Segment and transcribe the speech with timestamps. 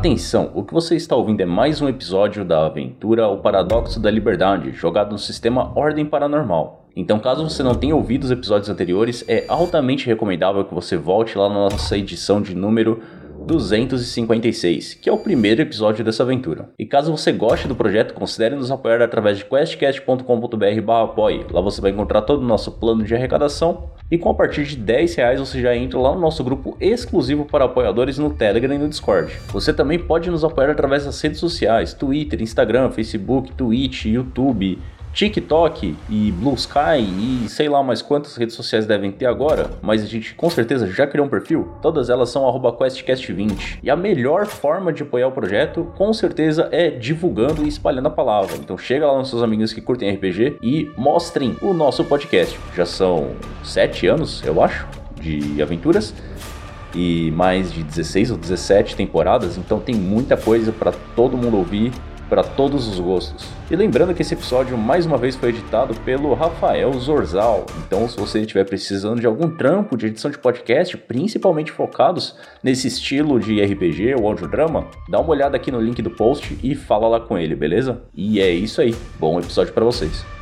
[0.00, 4.10] Atenção, o que você está ouvindo é mais um episódio da aventura O Paradoxo da
[4.10, 6.86] Liberdade, jogado no sistema Ordem Paranormal.
[6.96, 11.36] Então, caso você não tenha ouvido os episódios anteriores, é altamente recomendável que você volte
[11.36, 13.02] lá na nossa edição de número
[13.46, 16.70] 256, que é o primeiro episódio dessa aventura.
[16.78, 21.44] E caso você goste do projeto, considere nos apoiar através de questcast.com.br/apoie.
[21.50, 24.76] Lá você vai encontrar todo o nosso plano de arrecadação e com a partir de
[24.76, 28.78] 10 reais você já entra lá no nosso grupo exclusivo para apoiadores no Telegram e
[28.78, 29.32] no Discord.
[29.48, 34.78] Você também pode nos apoiar através das redes sociais, Twitter, Instagram, Facebook, Twitch, YouTube,
[35.12, 40.02] TikTok e Blue Sky e sei lá mais quantas redes sociais devem ter agora, mas
[40.02, 41.68] a gente com certeza já criou um perfil.
[41.82, 43.78] Todas elas são QuestCast20.
[43.82, 48.10] E a melhor forma de apoiar o projeto, com certeza, é divulgando e espalhando a
[48.10, 48.56] palavra.
[48.56, 52.58] Então chega lá nos seus amigos que curtem RPG e mostrem o nosso podcast.
[52.76, 54.86] Já são sete anos, eu acho,
[55.20, 56.14] de aventuras
[56.94, 61.92] e mais de 16 ou 17 temporadas, então tem muita coisa para todo mundo ouvir
[62.30, 63.48] para todos os gostos.
[63.70, 67.66] E lembrando que esse episódio mais uma vez foi editado pelo Rafael Zorzal.
[67.84, 72.86] Então, se você estiver precisando de algum trampo de edição de podcast, principalmente focados nesse
[72.86, 77.08] estilo de RPG ou audiodrama, dá uma olhada aqui no link do post e fala
[77.08, 78.02] lá com ele, beleza?
[78.14, 78.94] E é isso aí.
[79.18, 80.39] Bom episódio para vocês.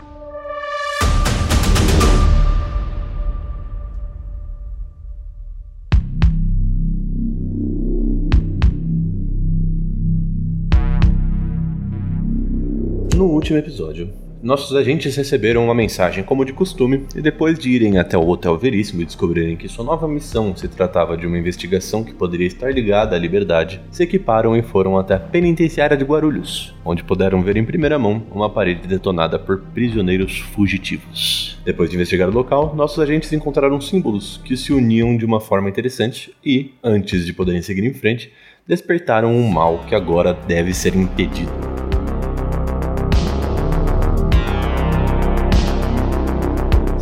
[13.19, 17.98] No último episódio, nossos agentes receberam uma mensagem como de costume e depois de irem
[17.98, 22.05] até o Hotel Veríssimo e descobrirem que sua nova missão se tratava de uma investigação
[22.05, 26.72] que poderia estar ligada à liberdade, se equiparam e foram até a penitenciária de Guarulhos,
[26.84, 31.58] onde puderam ver em primeira mão uma parede detonada por prisioneiros fugitivos.
[31.64, 35.69] Depois de investigar o local, nossos agentes encontraram símbolos que se uniam de uma forma
[35.69, 38.33] interessante e, antes de poderem seguir em frente,
[38.64, 41.77] despertaram um mal que agora deve ser impedido.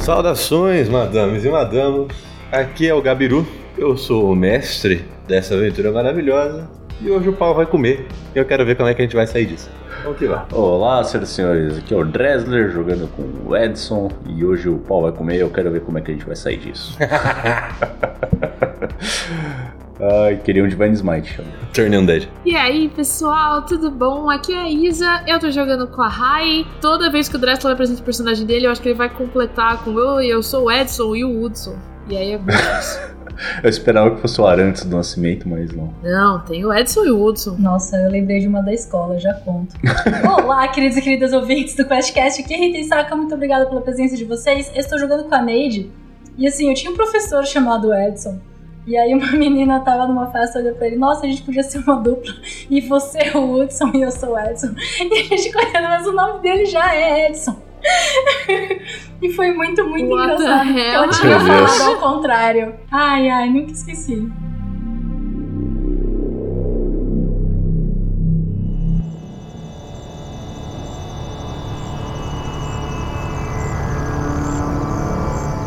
[0.06, 2.14] Saudações, madames e madamos.
[2.52, 3.44] Aqui é o Gabiru.
[3.76, 6.70] Eu sou o mestre dessa aventura maravilhosa.
[7.00, 8.06] E hoje o pau vai comer.
[8.32, 9.68] E eu quero ver como é que a gente vai sair disso.
[10.04, 10.44] Vamos que vai.
[10.52, 11.78] Olá, senhoras e senhores.
[11.78, 14.08] Aqui é o Dresler jogando com o Edson.
[14.28, 15.40] E hoje o pau vai comer.
[15.40, 16.96] Eu quero ver como é que a gente vai sair disso.
[19.98, 21.40] Ai, queria um Divine Smite.
[21.72, 22.28] Turn Undead.
[22.44, 24.28] E aí, pessoal, tudo bom?
[24.28, 26.66] Aqui é a Isa, eu tô jogando com a Rai.
[26.80, 29.82] Toda vez que o Dressler apresenta o personagem dele, eu acho que ele vai completar
[29.82, 31.76] com eu eu sou o Edson e o Hudson.
[32.08, 33.16] E aí é bom isso.
[33.62, 35.92] Eu esperava que fosse o Arantes do Nascimento, mas não.
[36.02, 37.56] Não, tem o Edson e o Hudson.
[37.58, 39.74] Nossa, eu lembrei de uma da escola, já conto.
[40.42, 44.16] Olá, queridos e queridas ouvintes do QuestCast, aqui é Rita Isaka, muito obrigada pela presença
[44.16, 44.70] de vocês.
[44.74, 45.90] Eu estou jogando com a Neide,
[46.38, 48.38] e assim, eu tinha um professor chamado Edson,
[48.86, 51.78] e aí uma menina tava numa festa, olhou pra ele, nossa, a gente podia ser
[51.78, 52.32] uma dupla.
[52.70, 54.74] E você é o Hudson e eu sou o Edson.
[55.00, 57.56] E a gente conhecendo, mas o nome dele já é Edson.
[59.20, 60.66] e foi muito, muito What engraçado.
[60.66, 62.74] Porque ela tinha falado ao contrário.
[62.90, 64.30] Ai, ai, nunca esqueci.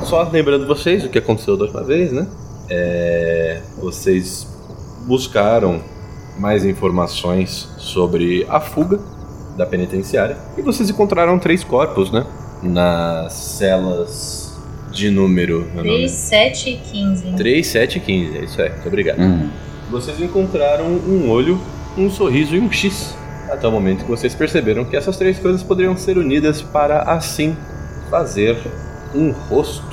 [0.06, 2.28] Só lembrando vocês o que aconteceu da última vez, né?
[2.70, 4.48] É, vocês
[5.08, 5.82] buscaram
[6.38, 9.00] mais informações sobre a fuga
[9.58, 12.26] da penitenciária e vocês encontraram três corpos, né?
[12.62, 14.58] Nas celas
[14.92, 15.68] de número.
[15.74, 17.32] meu nome é 3, 7 e 15.
[17.36, 19.20] 3, 7 e 15, é isso aí, muito obrigado.
[19.20, 19.50] Hum.
[19.90, 21.60] Vocês encontraram um olho,
[21.98, 23.16] um sorriso e um X.
[23.50, 27.58] Até o momento que vocês perceberam que essas três coisas poderiam ser unidas para assim
[28.10, 28.58] fazer
[29.16, 29.89] um rosto.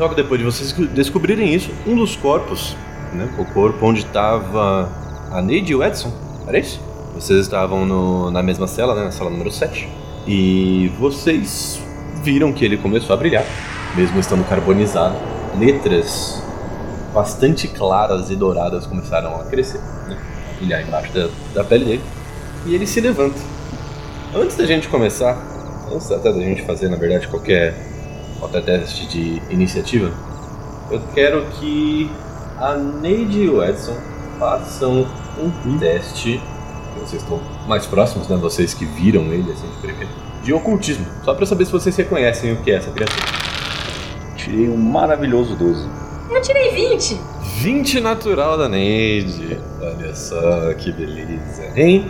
[0.00, 2.74] Logo depois de vocês descobrirem isso, um dos corpos,
[3.12, 4.88] né, o corpo onde estava
[5.30, 6.10] a Neide e o Edson,
[6.46, 6.80] era isso?
[7.14, 9.86] Vocês estavam no- na mesma cela, né, na cela número 7.
[10.26, 11.78] E vocês
[12.22, 13.44] viram que ele começou a brilhar,
[13.94, 15.16] mesmo estando carbonizado.
[15.58, 16.42] Letras
[17.12, 20.16] bastante claras e douradas começaram a crescer, né?
[20.50, 22.02] a brilhar embaixo da, da pele dele.
[22.64, 23.38] E ele se levanta.
[24.34, 25.36] Antes da gente começar,
[25.92, 27.74] antes até da gente fazer, na verdade, qualquer,
[28.40, 30.12] qualquer teste de iniciativa,
[30.90, 32.10] eu quero que
[32.58, 33.96] a Neide e o Edson
[34.38, 35.06] façam
[35.38, 36.40] um teste.
[36.94, 38.36] que Vocês estão mais próximos, né?
[38.36, 40.10] Vocês que viram ele assim de primeiro.
[40.42, 41.06] De ocultismo.
[41.22, 43.22] Só pra saber se vocês reconhecem o que é essa criatura.
[44.36, 45.86] Tirei um maravilhoso 12.
[46.30, 47.20] Eu tirei 20.
[47.58, 49.58] 20 natural da Neide.
[49.80, 52.06] Olha só que beleza, hein?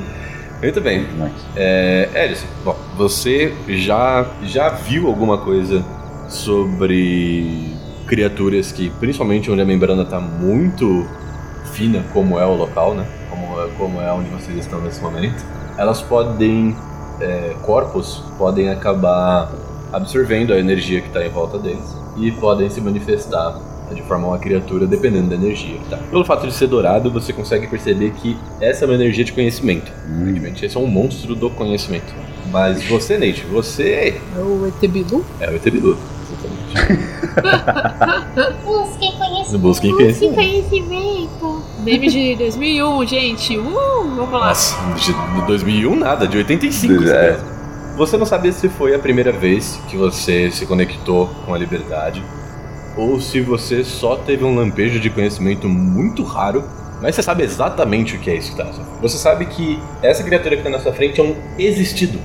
[0.63, 1.01] Muito bem.
[1.01, 1.35] Nice.
[1.57, 5.85] É, Edson, bom, você já, já viu alguma coisa
[6.31, 7.75] sobre
[8.07, 11.07] criaturas que, principalmente onde a membrana está muito
[11.73, 13.07] fina, como é o local, né?
[13.29, 13.47] Como,
[13.77, 15.45] como é onde vocês estão nesse momento,
[15.77, 16.75] elas podem.
[17.21, 19.53] É, corpos podem acabar
[19.93, 23.61] absorvendo a energia que está em volta deles e podem se manifestar
[23.95, 25.99] de forma uma criatura dependendo da energia que tá.
[25.99, 29.93] Pelo fato de ser dourado, você consegue perceber que essa é uma energia de conhecimento.
[30.09, 32.15] Evidentemente, esse é um monstro do conhecimento.
[32.51, 35.25] Mas você, Nate, você É o Etebilu?
[35.41, 35.99] é o Etebilu.
[38.65, 39.59] Busquem conhecimento.
[39.59, 40.35] Busquem conhecimento.
[40.35, 41.63] conhecimento.
[41.81, 43.59] Meme de 2001, gente.
[43.59, 44.49] Uh, vamos lá.
[44.49, 47.05] Nossa, de de 2001 nada, de 85.
[47.05, 47.39] É.
[47.97, 52.23] Você não sabe se foi a primeira vez que você se conectou com a liberdade
[52.97, 56.65] ou se você só teve um lampejo de conhecimento muito raro,
[57.01, 58.83] mas você sabe exatamente o que é isso que frente.
[59.01, 62.19] Você sabe que essa criatura que está na sua frente é um existido.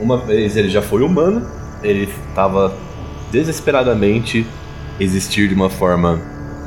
[0.00, 1.46] Uma vez ele já foi humano,
[1.82, 2.72] ele estava
[3.34, 4.46] desesperadamente
[5.00, 6.20] existir de uma forma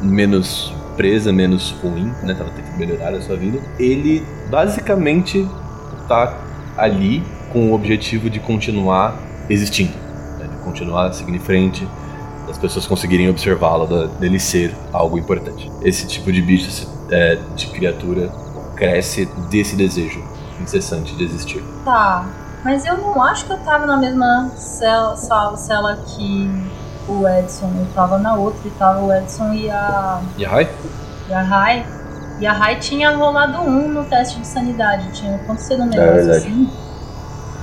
[0.04, 2.34] menos presa, menos ruim, né?
[2.34, 3.60] Tava tentando melhorar a sua vida.
[3.80, 5.48] Ele basicamente
[6.10, 6.38] tá
[6.76, 7.24] ali
[7.54, 9.18] com o objetivo de continuar
[9.50, 9.94] existindo,
[10.38, 10.48] né?
[10.52, 11.88] de continuar seguindo em frente,
[12.46, 15.72] das pessoas conseguirem observá-lo, dele ser algo importante.
[15.82, 18.30] Esse tipo de bicho, é, de criatura,
[18.76, 20.22] cresce desse desejo
[20.62, 21.64] incessante de existir.
[21.86, 22.28] Tá,
[22.68, 26.52] mas eu não acho que eu tava na mesma cela, sala, cela que
[27.08, 27.72] o Edson.
[27.80, 30.70] Eu tava na outra e tava o Edson e a, E a Rai?
[31.30, 31.86] e a Rai.
[32.42, 35.12] E a Rai tinha rolado um no teste de sanidade.
[35.14, 36.38] Tinha acontecido um É negócio verdade.
[36.40, 36.70] assim.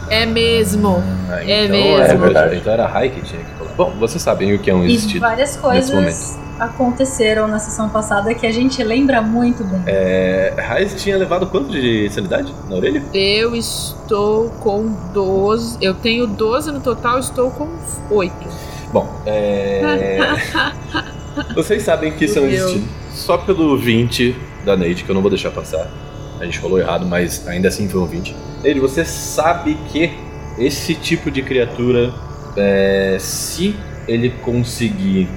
[0.09, 1.03] É mesmo.
[1.31, 2.03] Ah, É então mesmo.
[2.03, 2.57] É verdade.
[2.57, 3.71] Então era a Rai que tinha que falar.
[3.77, 5.21] Bom, vocês sabem o que é um E existido.
[5.21, 9.83] várias nesse coisas aconteceram na sessão passada que a gente lembra muito bem.
[9.87, 13.03] É, Raiz tinha levado quanto de sanidade na orelha?
[13.13, 15.79] Eu estou com 12.
[15.81, 17.69] Eu tenho 12 no total, estou com
[18.11, 18.35] 8.
[18.93, 20.19] Bom, é.
[21.55, 22.55] Vocês sabem que isso é um Meu.
[22.55, 22.89] existido.
[23.13, 25.91] Só pelo 20 da Neide, que eu não vou deixar passar.
[26.41, 28.35] A gente falou errado, mas ainda assim foi um 20.
[28.63, 30.13] Neide, você sabe que
[30.59, 32.13] esse tipo de criatura,
[32.57, 33.75] é, se
[34.07, 35.29] ele conseguir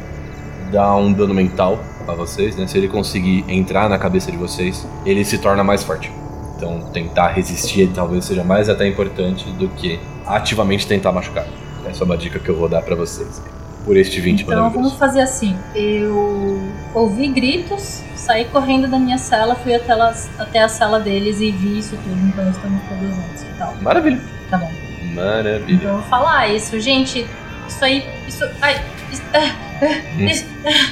[0.71, 2.67] dar um dano mental a vocês, né?
[2.67, 6.11] Se ele conseguir entrar na cabeça de vocês, ele se torna mais forte.
[6.55, 11.45] Então, tentar resistir talvez seja mais até importante do que ativamente tentar machucar.
[11.85, 13.41] Essa é uma dica que eu vou dar pra vocês.
[13.85, 15.55] Por este 20 Então vamos fazer assim.
[15.73, 16.59] Eu
[16.93, 21.51] ouvi gritos, saí correndo da minha cela, fui até, elas- até a cela deles e
[21.51, 22.27] vi isso tudo.
[22.27, 23.73] Então estamos todos juntos e tal.
[23.81, 24.19] Maravilha.
[24.49, 24.69] Tá bom.
[25.13, 25.75] Maravilha.
[25.75, 27.25] Então eu vou falar isso, gente.
[27.67, 28.05] Isso aí.
[28.27, 28.43] Isso.
[28.61, 28.75] Ai.
[29.09, 30.25] Isso, ah, ah, Hum.
[30.27, 30.91] isso, ah,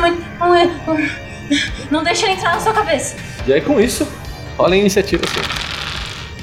[0.00, 0.24] muito.
[0.38, 0.70] Não, é,
[1.90, 3.16] não deixa ele entrar na sua cabeça.
[3.46, 4.06] E aí com isso,
[4.56, 5.64] rola a iniciativa assim.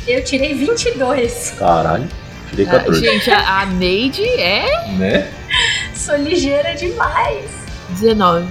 [0.08, 1.56] Eu tirei 22.
[1.58, 2.08] Caralho.
[2.50, 3.00] Tirei Ah, 14.
[3.00, 5.28] gente, a, a Neide é Né?
[5.94, 7.46] Sou ligeira demais.
[7.90, 8.48] 19.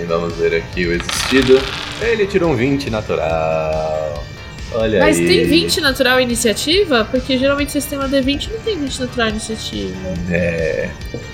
[0.00, 1.60] E vamos ver aqui o existido.
[2.00, 4.24] Ele tirou um 20 natural.
[4.74, 5.26] Olha Mas aí.
[5.26, 7.04] tem 20 natural iniciativa?
[7.04, 9.94] Porque geralmente o sistema D20 não tem 20 natural iniciativa.
[10.30, 10.90] É,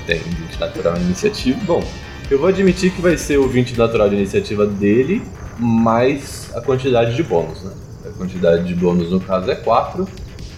[0.07, 1.59] tem 20 natural iniciativa.
[1.65, 1.85] Bom,
[2.31, 5.23] eu vou admitir que vai ser o 20 natural de iniciativa dele,
[5.59, 7.73] mais a quantidade de bônus, né?
[8.07, 10.07] A quantidade de bônus no caso é 4.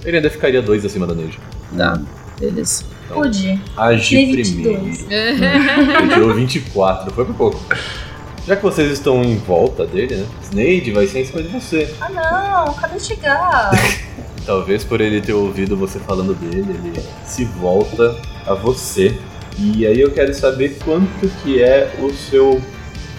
[0.05, 1.38] Ele ainda ficaria 2 acima da Neide.
[1.77, 2.00] Tá,
[2.38, 2.85] beleza.
[3.05, 3.61] Então, Pude.
[3.77, 4.85] agir primeiro.
[4.85, 5.06] 22.
[5.11, 7.65] Ele tirou 24, foi por pouco.
[8.47, 10.27] Já que vocês estão em volta dele, né?
[10.43, 11.94] Snade vai ser em cima de você.
[12.01, 13.70] Ah não, de chegar.
[14.47, 18.17] Talvez por ele ter ouvido você falando dele, ele se volta
[18.47, 19.15] a você.
[19.59, 22.61] E aí eu quero saber quanto que é o seu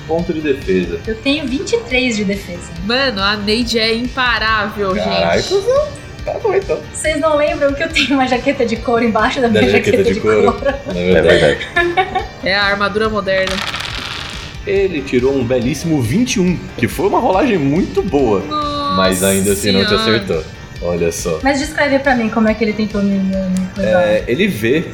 [0.07, 0.99] ponto de defesa.
[1.05, 2.71] Eu tenho 23 de defesa.
[2.85, 5.53] Mano, a Neide é imparável, Caralho, gente.
[5.53, 5.87] cuzão.
[6.25, 6.79] Tá bom então.
[6.93, 9.97] Vocês não lembram que eu tenho uma jaqueta de couro embaixo da minha Da jaqueta,
[9.97, 10.51] jaqueta de de couro.
[10.53, 10.75] couro?
[10.95, 11.67] É verdade.
[12.43, 13.55] É a armadura moderna.
[14.65, 18.41] Ele tirou um belíssimo 21, que foi uma rolagem muito boa.
[18.95, 20.17] mas ainda assim não te Senhora.
[20.17, 20.43] acertou.
[20.81, 21.39] Olha só.
[21.43, 23.19] Mas descreve pra mim como é que ele tentou me,
[23.75, 23.89] coisar.
[23.89, 24.85] É, ele vê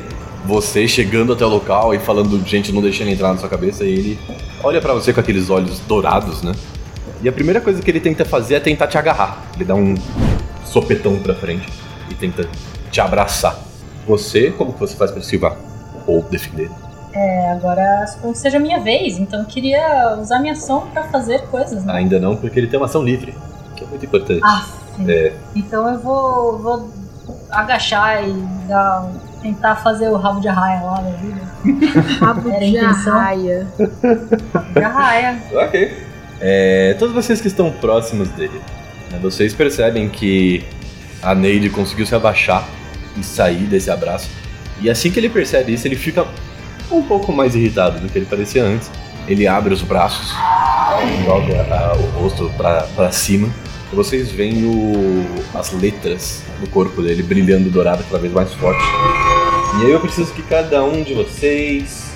[0.45, 3.83] você chegando até o local e falando, gente, não deixa ele entrar na sua cabeça,
[3.83, 4.19] e ele
[4.63, 6.53] olha pra você com aqueles olhos dourados, né?
[7.21, 9.45] E a primeira coisa que ele tenta fazer é tentar te agarrar.
[9.55, 9.95] Ele dá um
[10.65, 11.67] sopetão pra frente
[12.09, 12.47] e tenta
[12.91, 13.57] te abraçar.
[14.07, 15.57] Você, como que você faz pra esquivar?
[16.05, 16.69] Ou defender?
[17.13, 21.03] É, agora suponho que seja a minha vez, então eu queria usar minha ação pra
[21.05, 21.93] fazer coisas, né?
[21.93, 23.33] Ainda não, porque ele tem uma ação livre,
[23.75, 24.41] que é muito importante.
[24.43, 24.65] Ah,
[25.07, 26.89] É, então eu vou, vou
[27.49, 28.33] agachar e
[28.67, 29.09] dar,
[29.41, 31.41] tentar fazer o rabo de arraia lá da vida.
[32.19, 33.17] Rabo Era de intenção.
[33.17, 33.67] arraia.
[34.53, 35.37] Rabo de arraia.
[35.53, 35.97] Ok.
[36.39, 38.61] É, todos vocês que estão próximos dele,
[39.11, 40.63] né, vocês percebem que
[41.21, 42.63] a Neide conseguiu se abaixar
[43.17, 44.29] e sair desse abraço.
[44.79, 46.25] E assim que ele percebe isso, ele fica
[46.91, 48.89] um pouco mais irritado do que ele parecia antes.
[49.27, 50.33] Ele abre os braços
[51.25, 53.49] joga ah, o rosto pra, pra cima.
[53.91, 55.25] E vocês veem o,
[55.57, 58.83] as letras do corpo dele brilhando dourado cada vez mais forte.
[59.79, 62.11] E aí eu preciso que cada um de vocês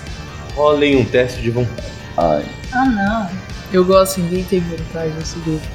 [0.56, 1.88] rolem um teste de vontade.
[2.18, 2.46] Ai.
[2.74, 3.30] Ah, não.
[3.72, 5.66] Eu gosto, ninguém tem vontade nesse grupo.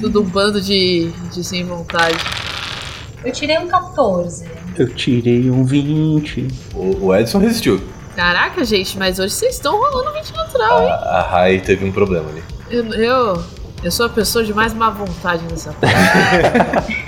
[0.00, 2.16] Tudo um bando de, de sem vontade.
[3.24, 4.46] Eu tirei um 14.
[4.76, 6.48] Eu tirei um 20.
[6.74, 7.82] O, o Edson resistiu.
[8.18, 10.88] Caraca, gente, mas hoje vocês estão rolando 20 natural, hein?
[10.88, 12.42] A, a Rai teve um problema ali.
[12.68, 13.44] Eu, eu,
[13.84, 16.98] eu sou a pessoa de mais má vontade nessa parte.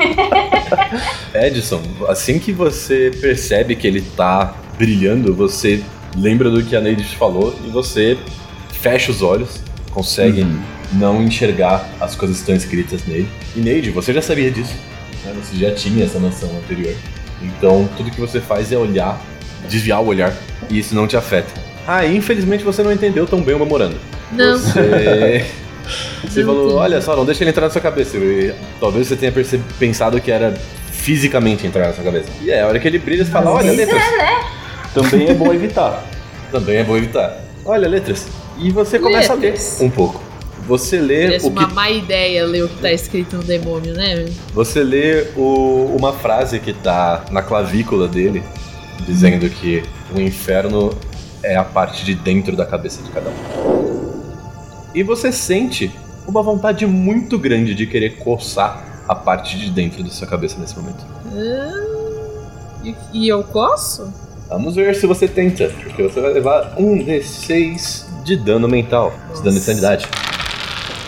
[1.35, 5.83] Edson, assim que você percebe que ele tá brilhando, você
[6.17, 8.17] lembra do que a Neide falou e você
[8.73, 9.59] fecha os olhos,
[9.91, 10.63] consegue Uhum.
[10.93, 13.29] não enxergar as coisas que estão escritas nele.
[13.57, 14.75] E Neide, você já sabia disso,
[15.25, 15.35] né?
[15.35, 16.95] você já tinha essa noção anterior.
[17.43, 19.21] Então tudo que você faz é olhar,
[19.69, 20.33] desviar o olhar,
[20.69, 21.49] e isso não te afeta.
[21.87, 23.97] Ah, infelizmente você não entendeu tão bem o memorando.
[24.33, 24.57] Não.
[24.59, 25.45] Você,
[26.25, 26.79] você Não falou, entendi.
[26.81, 28.17] olha só, não deixa ele entrar na sua cabeça.
[28.17, 30.55] E talvez você tenha perce- pensado que era
[30.93, 32.29] fisicamente entrar na sua cabeça.
[32.43, 34.03] E é, a hora que ele brilha, você fala, olha, letras.
[34.95, 36.05] Também é bom evitar.
[36.53, 37.41] Também é bom evitar.
[37.65, 38.27] Olha, letras.
[38.59, 39.77] E você começa Letras.
[39.79, 40.23] a ler um pouco.
[40.67, 41.75] Você lê Parece o uma que.
[41.75, 44.27] má ideia ler o que tá escrito no demônio, né?
[44.53, 48.43] Você lê o- uma frase que tá na clavícula dele,
[49.01, 49.83] dizendo que
[50.15, 50.97] o inferno
[51.43, 54.21] é a parte de dentro da cabeça de cada um.
[54.95, 55.91] E você sente
[56.27, 60.79] uma vontade muito grande de querer coçar a parte de dentro da sua cabeça nesse
[60.79, 61.05] momento.
[61.33, 64.13] Ah, e, e eu coço?
[64.49, 69.43] Vamos ver se você tenta, porque você vai levar um D6 de dano mental, de
[69.43, 70.09] dano de sanidade.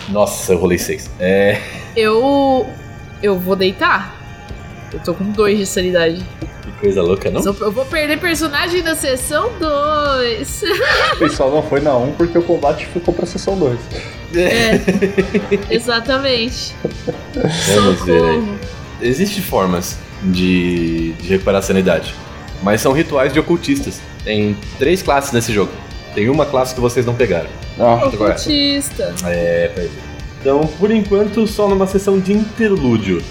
[0.09, 1.09] Nossa, eu rolei 6.
[1.19, 1.59] É.
[1.95, 2.65] Eu.
[3.21, 4.22] Eu vou deitar.
[4.93, 6.23] Eu tô com dois de sanidade.
[6.61, 7.41] Que coisa louca, não?
[7.43, 10.63] Eu, vou perder personagem na sessão 2.
[11.13, 13.79] O pessoal não foi na 1 porque o combate ficou pra sessão 2.
[14.35, 14.79] É.
[15.73, 16.75] Exatamente.
[17.75, 18.57] Vamos ver aí.
[19.01, 22.13] Existem formas de, de recuperar a sanidade,
[22.61, 23.99] mas são rituais de ocultistas.
[24.23, 25.71] Tem três classes nesse jogo.
[26.13, 27.49] Tem uma classe que vocês não pegaram.
[27.79, 28.05] Ah.
[28.05, 29.13] Ocultista.
[29.25, 30.13] É, pois é.
[30.39, 33.21] Então, por enquanto, só numa sessão de interlúdio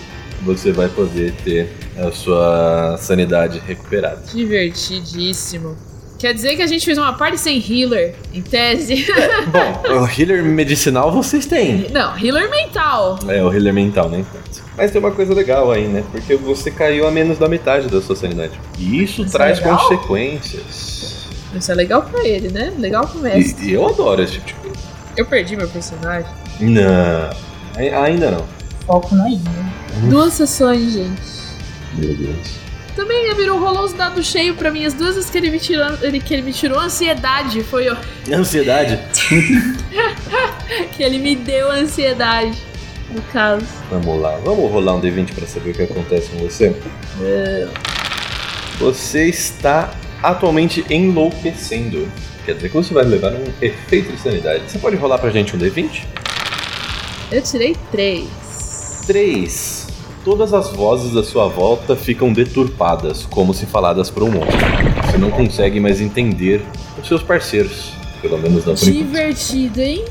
[0.44, 4.22] você vai poder ter a sua sanidade recuperada.
[4.32, 5.76] Divertidíssimo.
[6.18, 9.06] Quer dizer que a gente fez uma party sem healer, em tese.
[9.50, 11.88] Bom, o healer medicinal vocês têm.
[11.90, 13.18] Não, healer mental.
[13.28, 14.24] É, o healer mental, né?
[14.76, 16.04] Mas tem uma coisa legal aí, né?
[16.12, 18.52] Porque você caiu a menos da metade da sua sanidade.
[18.78, 19.78] E isso Isso é traz legal?
[19.78, 21.26] consequências.
[21.54, 22.72] Isso é legal pra ele, né?
[22.78, 23.66] Legal pro mestre.
[23.66, 24.78] E, e eu adoro esse tipo de coisa.
[25.16, 26.30] Eu perdi meu personagem.
[26.60, 27.30] Não,
[27.76, 28.44] ai- ainda não.
[28.86, 29.40] Foco na ilha.
[30.08, 31.22] Duas sessões, gente.
[31.94, 32.62] Meu Deus.
[32.96, 34.84] Também ele virou, rolou os dados cheios pra mim.
[34.84, 37.62] As duas vezes que ele me tirou, ele, que ele me tirou ansiedade.
[37.62, 37.96] Foi ó,
[38.30, 38.98] Ansiedade?
[40.92, 42.56] que ele me deu ansiedade.
[43.10, 43.66] No caso.
[43.90, 46.74] Vamos lá, vamos rolar um D20 pra saber o que acontece com você.
[48.78, 52.08] Você está atualmente enlouquecendo.
[52.44, 54.70] Quer dizer que você vai levar um efeito de sanidade.
[54.70, 56.04] Você pode rolar pra gente um D20?
[57.30, 58.28] Eu tirei três.
[59.06, 59.81] 3.
[60.24, 64.56] Todas as vozes da sua volta ficam deturpadas, como se faladas por um monstro.
[65.04, 66.64] Você não consegue mais entender
[67.00, 67.92] os seus parceiros.
[68.20, 68.84] Pelo menos não por.
[68.84, 70.04] Divertido, hein?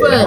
[0.00, 0.26] Fã.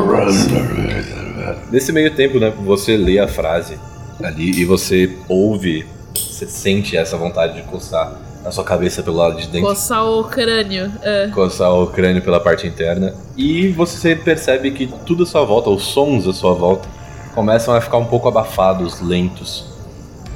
[1.71, 3.79] Nesse meio tempo, né, você lê a frase
[4.21, 9.37] ali e você ouve, você sente essa vontade de coçar a sua cabeça pelo lado
[9.37, 10.91] de dentro, Coçar o crânio.
[11.03, 11.27] É.
[11.27, 13.13] coçar o crânio pela parte interna.
[13.37, 16.89] E você percebe que tudo à sua volta, os sons à sua volta,
[17.33, 19.65] começam a ficar um pouco abafados, lentos.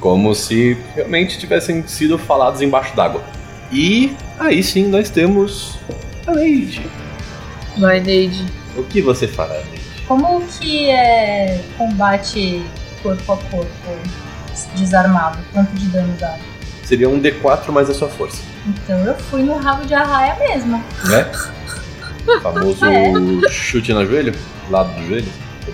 [0.00, 3.22] Como se realmente tivessem sido falados embaixo d'água.
[3.72, 5.76] E aí sim nós temos
[6.26, 6.86] a Neide.
[7.78, 8.44] Vai, Neide.
[8.76, 9.80] O que você fará, Neide?
[10.06, 12.62] Como que é combate
[13.02, 13.68] corpo a corpo
[14.76, 15.38] desarmado?
[15.52, 16.36] Quanto de dano dá?
[16.84, 18.42] Seria um D4 mais a sua força.
[18.66, 20.82] Então eu fui no rabo de arraia mesmo.
[21.08, 21.26] né?
[22.28, 23.12] O famoso É.
[23.50, 24.32] chute no joelho,
[24.70, 25.28] lado do joelho.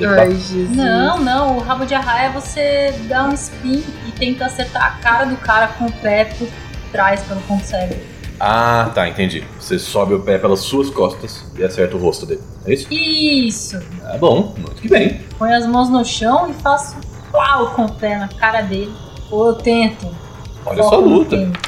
[0.06, 0.76] Ai, Jesus.
[0.76, 5.24] Não, não, o rabo de arraia você dá um spin e tenta acertar a cara
[5.24, 6.48] do cara com o pé por
[6.90, 7.96] trás pelo consegue.
[8.40, 9.44] Ah, tá, entendi.
[9.60, 12.40] Você sobe o pé pelas suas costas e acerta o rosto dele.
[12.66, 12.92] É isso?
[12.92, 13.82] Isso!
[14.04, 15.20] Ah, bom, muito que bem.
[15.38, 16.96] Põe as mãos no chão e faço
[17.30, 18.92] plau com o pé na cara dele.
[19.30, 20.08] Ou eu tento.
[20.66, 21.36] Olha só a luta.
[21.36, 21.60] tento.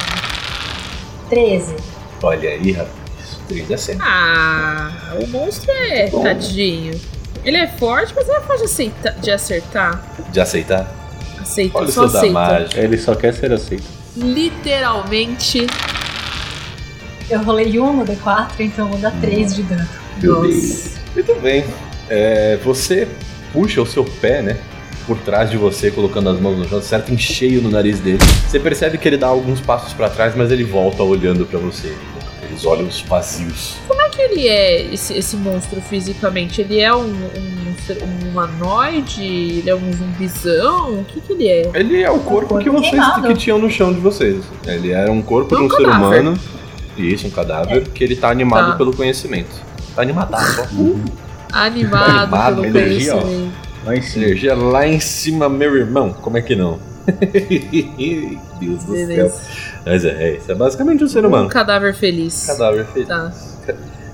[1.29, 1.75] 13.
[2.21, 2.91] Olha aí, rapaz.
[3.47, 4.01] 3 é certo.
[4.03, 6.23] Ah, o monstro é Bom.
[6.23, 6.99] tadinho.
[7.45, 10.03] Ele é forte, mas ele é fácil de, aceita- de acertar.
[10.31, 10.91] De aceitar?
[11.39, 12.33] Aceita, Olha o só aceita.
[12.33, 12.79] mágica.
[12.81, 13.83] ele só quer ser aceito.
[14.17, 15.67] Literalmente.
[17.29, 19.87] Eu rolei 1 no D4, então eu vou dar 3 de dano.
[20.21, 20.41] Meu.
[20.41, 20.91] Deus.
[21.13, 21.65] Muito bem.
[22.09, 23.07] É, você
[23.53, 24.57] puxa o seu pé, né?
[25.07, 28.17] Por trás de você, colocando as mãos no chão, acerta em cheio no nariz dele.
[28.47, 31.93] Você percebe que ele dá alguns passos pra trás, mas ele volta olhando pra você.
[32.45, 33.75] Aqueles olhos vazios.
[33.87, 36.61] Como é que ele é, esse, esse monstro fisicamente?
[36.61, 39.23] Ele é um, um, ser- um humanoide?
[39.23, 40.99] Ele é um zumbizão?
[40.99, 41.71] O que que ele é?
[41.73, 44.43] Ele é o corpo que vocês que tinham no chão de vocês.
[44.65, 46.21] Ele era um corpo Um de um ser cadáver.
[46.21, 46.39] humano.
[46.97, 48.77] Isso, um cadáver, que ele tá animado Tá.
[48.77, 49.49] pelo conhecimento.
[49.95, 51.55] Tá animadaço, ó.
[51.57, 53.21] Animado Animado, pelo energia, ó.
[53.21, 53.53] conhecimento.
[53.85, 54.25] Lá em cima.
[54.25, 56.13] Energia lá em cima, meu irmão.
[56.13, 56.79] Como é que não?
[58.59, 59.31] Deus do céu.
[59.85, 60.51] Mas é, é isso.
[60.51, 61.49] É basicamente um ser Um humano.
[61.49, 62.45] cadáver feliz.
[62.47, 63.07] Cadáver feliz.
[63.07, 63.31] Tá.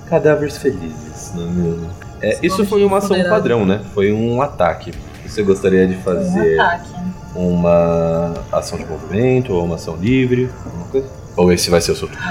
[0.09, 1.89] Cadáveres felizes, não é mesmo?
[2.21, 3.35] É, isso foi uma ação funerário.
[3.37, 3.81] padrão, né?
[3.93, 4.91] Foi um ataque.
[5.25, 6.89] Você gostaria de um fazer ataque.
[7.33, 10.49] uma ação de movimento ou uma ação livre?
[10.65, 11.07] Alguma coisa?
[11.37, 12.21] Ou esse vai ser o seu turno?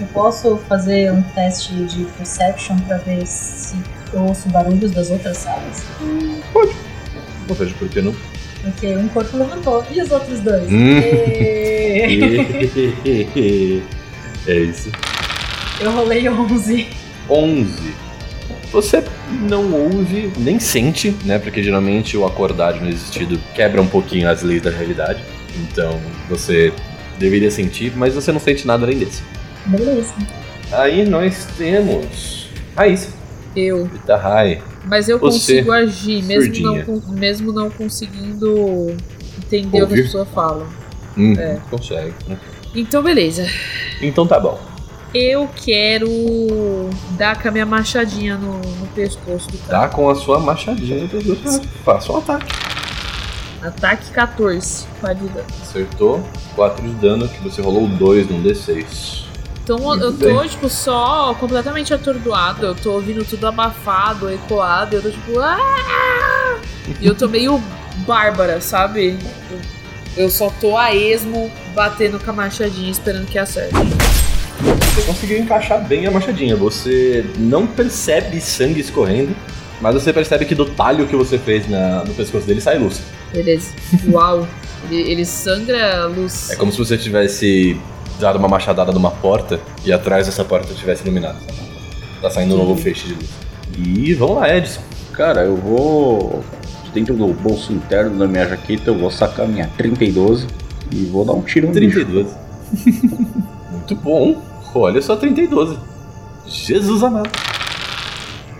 [0.00, 3.76] Eu posso fazer um teste de perception pra ver se
[4.12, 5.84] eu ouço barulhos das outras salas?
[7.48, 8.12] Não vejo por que não.
[8.62, 10.70] Porque um corpo levantou e os outros dois?
[10.70, 11.00] Hum.
[14.44, 14.90] É isso.
[15.80, 16.88] Eu rolei 11.
[17.30, 17.94] 11.
[18.72, 19.04] Você
[19.48, 21.38] não ouve, nem sente, né?
[21.38, 25.22] Porque geralmente o acordar não existido quebra um pouquinho as leis da realidade.
[25.56, 26.72] Então você
[27.18, 29.22] deveria sentir, mas você não sente nada além desse.
[29.66, 30.14] Beleza.
[30.72, 33.10] Aí nós temos Raíssa,
[33.54, 33.86] Eu.
[33.94, 34.62] Itahai.
[34.84, 37.02] Mas eu Você, consigo agir, mesmo não, surdinha.
[37.18, 38.96] mesmo não conseguindo
[39.38, 40.00] entender o que Ouvir?
[40.00, 40.66] as pessoas falam.
[41.16, 41.58] Hum, É.
[41.70, 42.12] Consegue.
[42.26, 42.36] né?
[42.74, 43.46] Então, beleza.
[44.00, 44.58] Então tá bom.
[45.14, 46.08] Eu quero
[47.18, 49.80] dar com a minha machadinha no, no pescoço do cara.
[49.82, 51.06] Tá com a sua machadinha.
[51.84, 52.46] Faça um ataque.
[53.62, 54.86] Ataque 14.
[55.00, 55.46] Qualidade.
[55.62, 56.22] Acertou.
[56.56, 59.24] 4 de dano, que você rolou 2 num D6.
[59.62, 62.66] Então eu tô, tipo, só completamente atordoado.
[62.66, 64.96] Eu tô ouvindo tudo abafado, ecoado.
[64.96, 65.38] Eu tô tipo.
[65.38, 66.58] "Ah!"
[67.00, 67.62] E eu tô meio
[68.06, 69.16] bárbara, sabe?
[70.16, 73.72] Eu só tô a esmo batendo com a machadinha esperando que acerte.
[74.94, 76.54] Você conseguiu encaixar bem a machadinha.
[76.56, 79.34] Você não percebe sangue escorrendo,
[79.80, 83.00] mas você percebe que do talho que você fez na- no pescoço dele sai luz.
[83.32, 83.70] Beleza.
[84.10, 84.46] Uau.
[84.90, 86.50] Ele, ele sangra a luz.
[86.50, 87.80] É como se você tivesse
[88.22, 91.36] dado uma machadada numa porta e atrás dessa porta tivesse iluminado.
[92.20, 93.30] Tá saindo um novo feixe de luz.
[93.76, 94.80] E vamos lá, Edson.
[95.12, 96.42] Cara, eu vou.
[96.84, 100.46] de Dentro do bolso interno da minha jaqueta, eu vou sacar minha 30 e 12
[100.90, 102.04] e vou dar um tiro no bicho.
[102.04, 102.28] 32.
[103.72, 104.40] Muito bom.
[104.74, 105.78] Olha só, 30 e 12.
[106.46, 107.30] Jesus amado.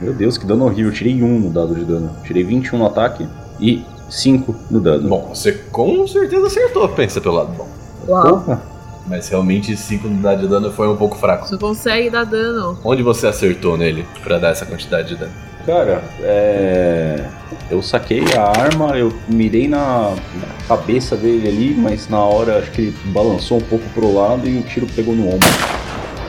[0.01, 0.87] Meu Deus, que dano horrível.
[0.87, 2.11] Eu tirei 1 no dado de dano.
[2.25, 3.29] Tirei 21 no ataque
[3.61, 5.09] e 5 no dano.
[5.09, 7.69] Bom, você com certeza acertou, pensa pelo lado bom.
[8.09, 8.39] Uau.
[8.39, 8.72] Opa!
[9.07, 11.47] Mas realmente 5 unidades de dano foi um pouco fraco.
[11.47, 12.79] Você consegue dar dano.
[12.85, 15.33] Onde você acertou nele pra dar essa quantidade de dano?
[15.67, 17.25] Cara, é.
[17.71, 22.71] Eu saquei a arma, eu mirei na, na cabeça dele ali, mas na hora acho
[22.73, 25.49] que ele balançou um pouco pro lado e o tiro pegou no ombro.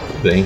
[0.07, 0.45] Tudo bem.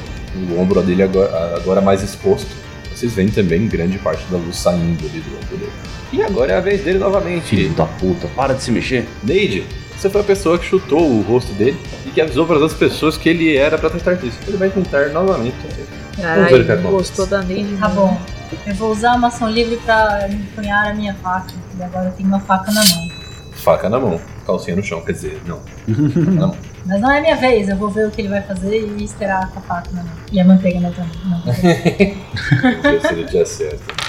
[0.49, 2.47] O ombro dele agora, agora mais exposto.
[2.93, 5.71] Vocês veem também grande parte da luz saindo ali do ombro dele.
[6.11, 7.45] E agora é a vez dele novamente.
[7.47, 9.05] Filho da puta, para de se mexer.
[9.23, 9.65] Neide,
[9.97, 12.79] você foi a pessoa que chutou o rosto dele e que avisou para as outras
[12.79, 14.38] pessoas que ele era pra tentar isso.
[14.47, 15.55] Ele vai tentar novamente.
[15.57, 16.81] Vamos ver o que Caralho, acontece.
[16.83, 17.77] gostou da Neide.
[17.77, 18.19] Tá bom.
[18.65, 21.51] Eu vou usar uma ação livre pra empunhar a minha faca.
[21.77, 23.07] E agora eu tenho uma faca na mão.
[23.55, 25.60] Faca na mão, calcinha no chão, quer dizer, não.
[25.88, 26.57] Faca na mão.
[26.86, 29.51] Mas não é minha vez, eu vou ver o que ele vai fazer e esperar
[29.51, 30.13] com a faca na mão.
[30.31, 31.12] E a manteiga na também.
[31.25, 31.41] Não,
[33.01, 34.07] se ele te acerta.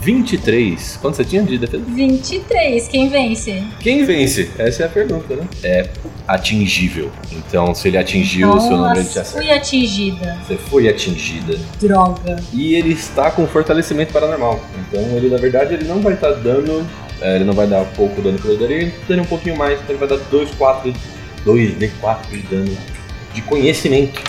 [0.00, 0.98] 23.
[1.00, 1.84] Quanto você tinha de defesa?
[1.86, 3.62] 23, quem vence?
[3.80, 4.50] Quem vence?
[4.58, 5.46] Essa é a pergunta, né?
[5.62, 5.88] É
[6.26, 7.10] atingível.
[7.32, 9.30] Então, se ele atingiu o seu número, Nossa, acerta.
[9.42, 10.38] fui atingida.
[10.46, 11.58] Você foi atingida.
[11.80, 12.36] Droga.
[12.52, 14.60] E ele está com fortalecimento paranormal.
[14.88, 16.86] Então, ele, na verdade, ele não vai estar dando.
[17.20, 19.74] é, ele não vai dar pouco dano que ele daria, ele daria um pouquinho mais,
[19.80, 20.92] então ele vai dar 2, 4,
[21.44, 22.76] 2, D4 de dano
[23.34, 24.20] de conhecimento.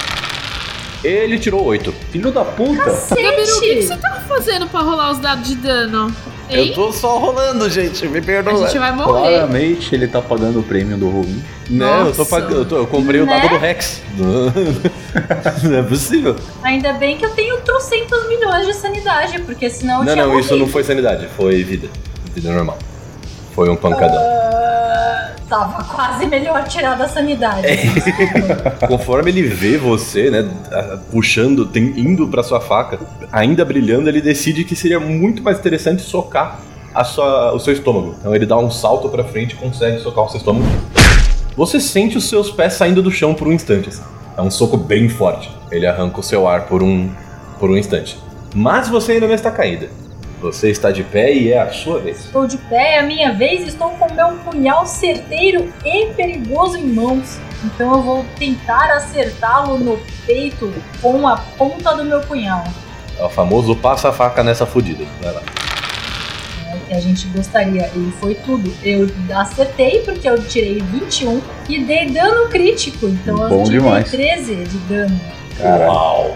[1.03, 1.91] Ele tirou 8.
[2.11, 2.83] Filho da puta!
[2.85, 6.13] Gabiru, o que, você tava fazendo pra rolar os dados de dano?
[6.49, 6.73] Hein?
[6.75, 8.67] tô só rolando, gente, me A perdoa.
[8.67, 9.29] gente vai morrer.
[9.37, 11.41] Claramente ele tá pagando o prêmio do Ruim.
[11.69, 12.55] Não, eu tô pagando.
[12.57, 13.49] Eu, tô- eu comprei o dado Né?
[13.49, 14.01] do Rex.
[14.17, 14.51] Não
[15.79, 16.35] é possível.
[16.61, 20.39] Ainda bem que eu tenho trocentos milhões de sanidade, porque senão eu Não, tinha não,
[20.39, 21.87] isso não foi sanidade, foi vida.
[22.35, 22.77] Vida normal.
[23.53, 24.17] Foi um pancadão.
[24.19, 27.67] Ah, tava quase melhor tirar da sanidade.
[27.67, 27.77] É.
[28.87, 30.49] Conforme ele vê você, né,
[31.11, 32.99] puxando, tem- indo pra sua faca,
[33.31, 36.59] ainda brilhando, ele decide que seria muito mais interessante socar
[36.93, 38.15] a sua- o seu estômago.
[38.19, 40.65] Então ele dá um salto pra frente e consegue socar o seu estômago.
[41.57, 43.89] Você sente os seus pés saindo do chão por um instante.
[43.89, 44.01] assim.
[44.37, 45.51] É um soco bem forte.
[45.69, 47.09] Ele arranca o seu ar por um,
[47.59, 48.17] por um instante.
[48.55, 49.89] Mas você ainda não está caída.
[50.41, 52.25] Você está de pé e é a sua vez.
[52.25, 56.87] Estou de pé, é a minha vez, estou com meu punhal certeiro e perigoso em
[56.87, 57.39] mãos.
[57.63, 62.63] Então eu vou tentar acertá-lo no peito com a ponta do meu punhal.
[63.19, 65.05] É o famoso passa a faca nessa fudida.
[65.21, 65.43] Vai lá.
[66.71, 67.91] É o que a gente gostaria.
[67.95, 68.73] E foi tudo.
[68.81, 73.07] Eu acertei porque eu tirei 21 e dei dano crítico.
[73.07, 74.09] Então Bom eu tirei demais.
[74.09, 75.21] 13 de dano.
[75.59, 76.33] Uau.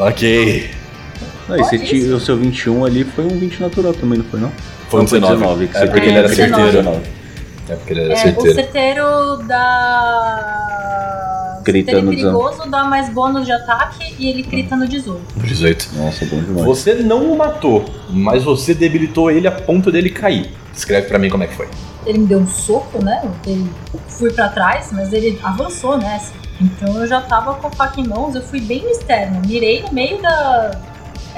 [0.00, 0.77] Ok.
[1.48, 2.16] Não, e você Olha ti- isso.
[2.16, 4.52] o seu 21 ali foi um 20 natural também, não foi não?
[4.88, 5.68] Foi um Não, foi 19.
[5.68, 6.72] que É porque ele era É, 19.
[6.72, 7.02] certeiro.
[7.68, 8.54] É porque ele era É, o certeiro.
[8.54, 10.64] certeiro dá.
[11.64, 15.20] Crita certeiro no perigoso dá mais bônus de ataque e ele crita no 18.
[15.36, 15.88] 18.
[15.96, 16.64] Nossa, bom demais.
[16.66, 20.50] Você não o matou, mas você debilitou ele a ponto dele cair.
[20.74, 21.68] Escreve pra mim como é que foi.
[22.06, 23.22] Ele me deu um soco, né?
[23.46, 23.68] Ele
[24.06, 26.32] fui pra trás, mas ele avançou nessa.
[26.60, 29.42] Então eu já tava com a faca em mãos, eu fui bem no externo.
[29.46, 30.70] Mirei no meio da.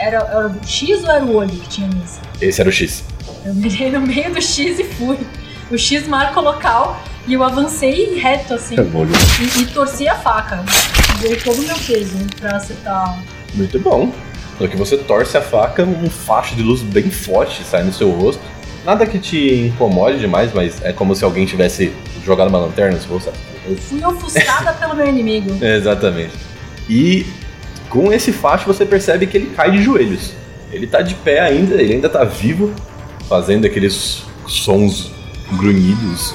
[0.01, 2.19] Era, era o X ou era o olho que tinha nisso?
[2.41, 3.05] Esse era o X.
[3.45, 5.19] Eu mirei no meio do X e fui.
[5.71, 9.57] O X marca o local e eu avancei reto assim É bom demais.
[9.57, 10.65] e, e torci a faca.
[11.21, 13.19] Dei todo o meu peso pra acertar.
[13.55, 14.11] Muito bom.
[14.59, 18.11] No que você torce a faca, um facho de luz bem forte sai no seu
[18.11, 18.43] rosto.
[18.85, 21.93] Nada que te incomode demais, mas é como se alguém tivesse
[22.25, 23.33] jogado uma lanterna no seu rosto.
[23.79, 25.57] fui ofuscada pelo meu inimigo.
[25.63, 26.33] Exatamente.
[26.89, 27.27] E
[27.91, 30.33] com esse facho você percebe que ele cai de joelhos.
[30.73, 32.73] Ele tá de pé ainda, ele ainda tá vivo,
[33.29, 35.11] fazendo aqueles sons
[35.53, 36.33] grunhidos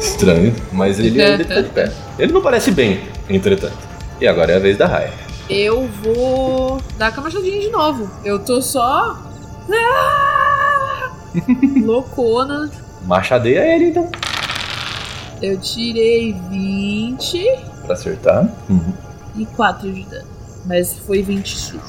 [0.00, 1.92] estranhos, mas ele ainda tá de pé.
[2.18, 3.76] Ele não parece bem, entretanto.
[4.18, 5.12] E agora é a vez da Raya.
[5.48, 8.10] Eu vou dar com a machadinha de novo.
[8.24, 9.22] Eu tô só.
[9.70, 11.10] Ah!
[11.84, 12.70] Loucona.
[13.04, 14.10] Machadeia ele então,
[15.42, 17.46] Eu tirei 20
[17.84, 18.48] pra acertar.
[19.36, 20.35] e 4 de dano.
[20.66, 21.80] Mas foi 20 sujo.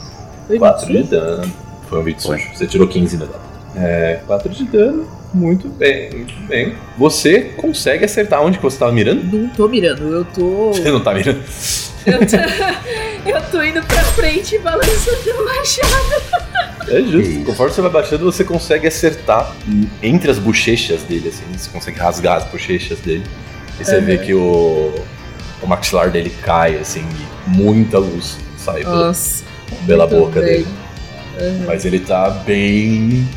[0.48, 1.54] Foi 4 20 de dano.
[1.90, 2.50] Foi um 20 sujo.
[2.54, 3.40] Você tirou 15 no dano.
[3.76, 5.08] É, 4 de dano.
[5.34, 6.76] Muito bem, muito bem.
[6.98, 9.24] Você consegue acertar onde que você tava mirando?
[9.38, 10.72] Não tô mirando, eu tô.
[10.74, 11.44] Você não tá mirando.
[12.06, 12.38] Eu tô,
[13.30, 16.88] eu tô indo pra frente e balançando o machado.
[16.88, 17.18] É justo.
[17.32, 17.44] Isso.
[17.44, 19.54] Conforme você vai baixando, você consegue acertar
[20.02, 21.44] entre as bochechas dele, assim.
[21.58, 23.26] Você consegue rasgar as bochechas dele.
[23.80, 24.06] E você Uhum.
[24.06, 24.96] vê que o,
[25.62, 27.06] o maxilar dele cai, assim,
[27.46, 29.44] e muita luz sai Nossa.
[29.86, 30.64] pela boca bem.
[30.64, 30.68] dele.
[31.66, 33.28] Mas ele tá bem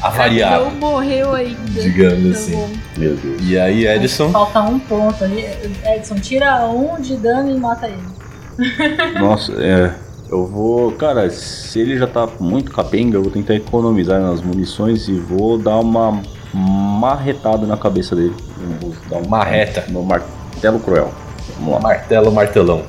[0.00, 1.82] avariado, Não morreu ainda.
[1.82, 2.52] digamos Tá assim.
[2.56, 2.70] bom.
[2.96, 3.42] Meu Deus.
[3.42, 5.44] E aí, Edson, Falta um ponto ali.
[5.84, 8.16] Edson, tira um de dano e mata ele.
[9.20, 9.94] Nossa, é.
[10.30, 10.90] Eu vou.
[10.92, 15.56] Cara, se ele já tá muito capenga, eu vou tentar economizar nas munições e vou
[15.58, 16.20] dar uma
[16.52, 18.34] marretada na cabeça dele.
[18.58, 19.84] Eu vou dar uma Marreta.
[19.88, 21.12] No martelo cruel.
[21.58, 21.80] Vamos lá.
[21.80, 22.82] martelo, martelão.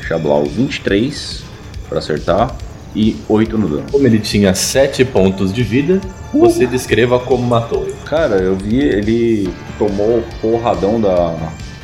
[0.00, 1.42] Chablau 23
[1.88, 2.56] pra acertar
[2.94, 3.86] e 8 no dano.
[3.90, 6.00] Como ele tinha 7 pontos de vida,
[6.32, 7.96] você descreva como matou ele.
[8.04, 11.36] Cara, eu vi ele tomou o porradão da,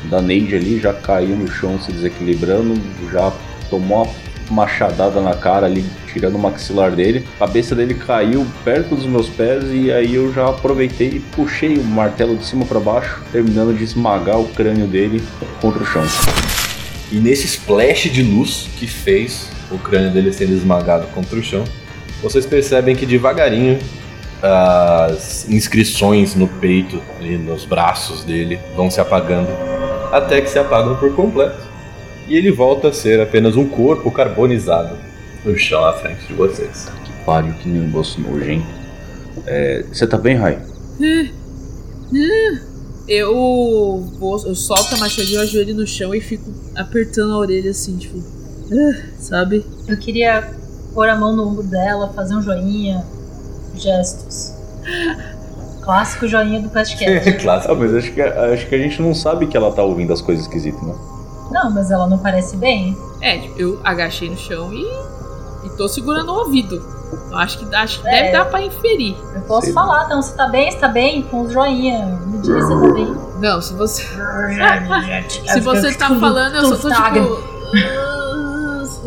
[0.04, 2.74] da Neide ali, já caiu no chão se desequilibrando,
[3.12, 3.32] já
[3.70, 7.26] tomou uma machadada na cara ali, tirando o maxilar dele.
[7.36, 11.76] A cabeça dele caiu perto dos meus pés e aí eu já aproveitei e puxei
[11.76, 15.22] o martelo de cima pra baixo, terminando de esmagar o crânio dele
[15.60, 16.04] contra o chão.
[17.10, 21.64] E nesse splash de luz que fez o crânio dele sendo esmagado contra o chão,
[22.22, 23.78] vocês percebem que devagarinho
[24.42, 29.48] as inscrições no peito e nos braços dele vão se apagando
[30.12, 31.66] até que se apagam por completo.
[32.28, 34.96] E ele volta a ser apenas um corpo carbonizado
[35.44, 36.88] no chão à frente de vocês.
[37.04, 38.66] Que pariu, que negócio nojento.
[39.46, 40.58] É, Você tá bem, Rai?
[43.08, 44.38] Eu vou.
[44.46, 48.18] Eu solto a machadinha, eu ajoelho no chão e fico apertando a orelha assim, tipo.
[48.72, 49.64] "Ah", sabe?
[49.86, 50.50] Eu queria
[50.94, 53.04] pôr a mão no ombro dela, fazer um joinha,
[53.76, 54.52] gestos.
[55.82, 57.32] Clássico joinha do podcast.
[57.38, 57.76] Clássico.
[57.76, 60.44] Mas acho que, acho que a gente não sabe que ela tá ouvindo as coisas
[60.44, 60.94] esquisitas, né?
[61.52, 62.96] Não, mas ela não parece bem.
[63.20, 64.82] É, tipo, eu agachei no chão e.
[65.64, 66.82] e tô segurando o ouvido.
[67.30, 68.10] Eu acho que, acho que É.
[68.22, 69.14] deve dar pra inferir.
[69.32, 70.70] Eu posso Sei falar, então, você tá bem?
[70.72, 71.22] Você tá bem?
[71.22, 72.18] Com os joinha.
[72.36, 73.38] Me diz se tá.
[73.40, 74.02] Não, se você.
[75.52, 77.56] Se você tá falando, eu só tô tipo.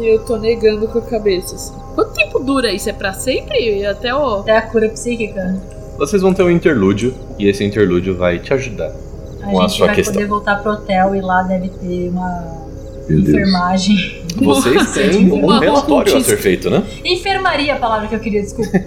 [0.01, 1.55] Eu tô negando com a cabeça.
[1.55, 1.73] Assim.
[1.95, 2.89] Quanto tempo dura isso?
[2.89, 3.85] É pra sempre?
[3.85, 4.39] Até o.
[4.39, 5.59] Até a cura psíquica.
[5.97, 8.91] Vocês vão ter um interlúdio e esse interlúdio vai te ajudar.
[9.41, 10.13] A Com a gente sua vai questão.
[10.13, 12.59] poder voltar pro hotel e lá deve ter uma
[13.09, 14.23] enfermagem.
[14.37, 16.83] Vocês têm tipo um relatório a ser feito, né?
[17.03, 18.79] Enfermaria, a palavra que eu queria, desculpa.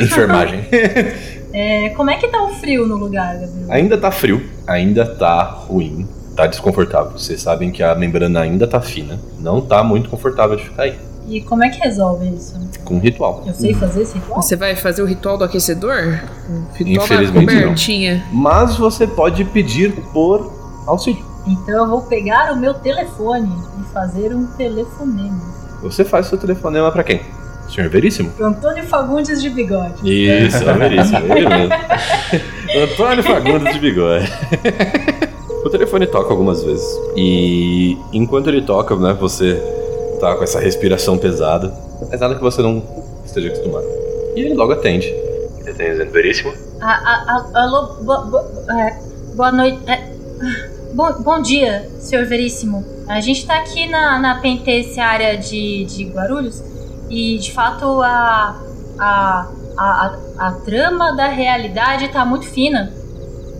[0.00, 0.66] Enfermagem.
[1.58, 3.66] É, como é que tá o frio no lugar, Gabriel?
[3.70, 7.12] Ainda tá frio, ainda tá ruim, tá desconfortável.
[7.12, 10.98] Vocês sabem que a membrana ainda tá fina, não tá muito confortável de ficar aí.
[11.26, 12.60] E como é que resolve isso?
[12.84, 13.42] Com um ritual.
[13.46, 14.42] Eu sei fazer esse ritual?
[14.42, 16.20] Você vai fazer o ritual do aquecedor?
[16.46, 17.62] O ritual da Infelizmente, não.
[17.62, 18.24] cobertinha?
[18.30, 20.52] Mas você pode pedir por
[20.86, 21.24] auxílio.
[21.46, 25.40] Então eu vou pegar o meu telefone e fazer um telefonema.
[25.80, 27.22] Você faz seu telefonema pra quem?
[27.68, 28.32] Senhor Veríssimo?
[28.40, 29.94] Antônio Fagundes de bigode.
[30.04, 31.74] Isso, é o Veríssimo, ele mesmo.
[32.92, 34.32] Antônio Fagundes de bigode.
[35.64, 36.86] o telefone toca algumas vezes.
[37.16, 39.54] E enquanto ele toca, né, você
[40.20, 41.72] tá com essa respiração pesada.
[42.10, 42.82] Mas nada que você não
[43.24, 43.84] esteja acostumado.
[44.36, 45.06] E ele logo atende.
[45.08, 46.52] Ele tem dizendo Veríssimo?
[46.80, 48.98] A- a- a- alô, bo- bo- é,
[49.34, 49.78] boa noite.
[49.86, 52.84] é, ah, bom, bom dia, senhor Veríssimo.
[53.08, 56.62] A gente tá aqui na, na penitenciária de, de Guarulhos
[57.08, 58.60] e, de fato, a,
[58.98, 60.16] a, a, a,
[60.48, 62.92] a trama da realidade tá muito fina.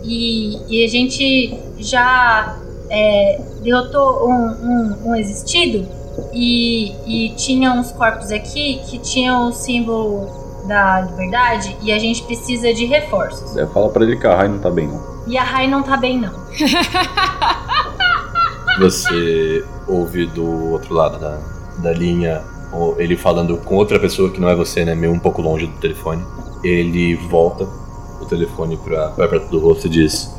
[0.03, 2.57] E, e a gente já
[2.89, 5.85] é, derrotou um, um, um existido
[6.33, 12.23] e, e tinha uns corpos aqui que tinham o símbolo da liberdade e a gente
[12.23, 13.57] precisa de reforços.
[13.57, 15.17] É, fala pra ele que a Rai não tá bem, não.
[15.27, 16.33] E a Rai não tá bem, não.
[18.79, 21.39] Você ouve do outro lado da,
[21.79, 22.43] da linha
[22.97, 24.95] ele falando com outra pessoa que não é você, né?
[24.95, 26.23] Meio um pouco longe do telefone.
[26.63, 27.67] Ele volta
[28.19, 30.33] o telefone pra, pra perto do rosto e diz: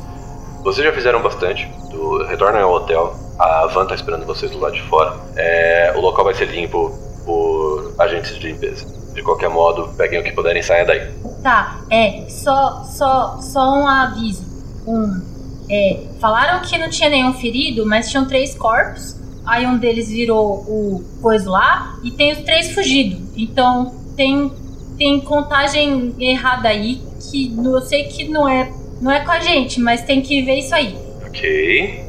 [0.63, 1.69] Vocês já fizeram bastante.
[1.91, 2.19] Do,
[2.57, 3.15] ao hotel.
[3.39, 5.15] A van tá esperando vocês do lado de fora.
[5.35, 6.91] É, o local vai ser limpo
[7.25, 8.85] por agentes de limpeza.
[9.13, 11.09] De qualquer modo, peguem o que puderem e saiam daí.
[11.41, 14.43] Tá, é, só, só, só um aviso.
[14.85, 15.21] Um,
[15.69, 19.18] é, falaram que não tinha nenhum ferido, mas tinham três corpos.
[19.49, 23.19] Aí um deles virou o coisa lá e tem os três fugidos.
[23.35, 24.53] Então tem,
[24.95, 29.79] tem contagem errada aí que eu sei que não é, não é com a gente,
[29.79, 30.95] mas tem que ver isso aí.
[31.25, 32.05] Ok.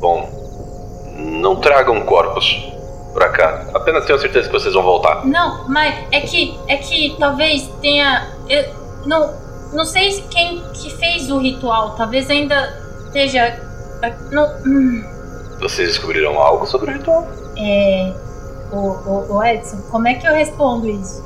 [0.00, 0.28] Bom,
[1.16, 2.72] não tragam corpos
[3.14, 3.70] pra cá.
[3.74, 5.24] Apenas tenham certeza que vocês vão voltar.
[5.24, 8.64] Não, mas é que é que talvez tenha eu
[9.06, 9.30] não
[9.72, 13.56] não sei se quem que fez o ritual, talvez ainda esteja
[14.32, 15.11] não, hum,
[15.62, 17.26] Vocês descobriram algo sobre o ritual?
[17.56, 18.12] é
[18.72, 21.22] o, o, o Edson, como é que eu respondo isso?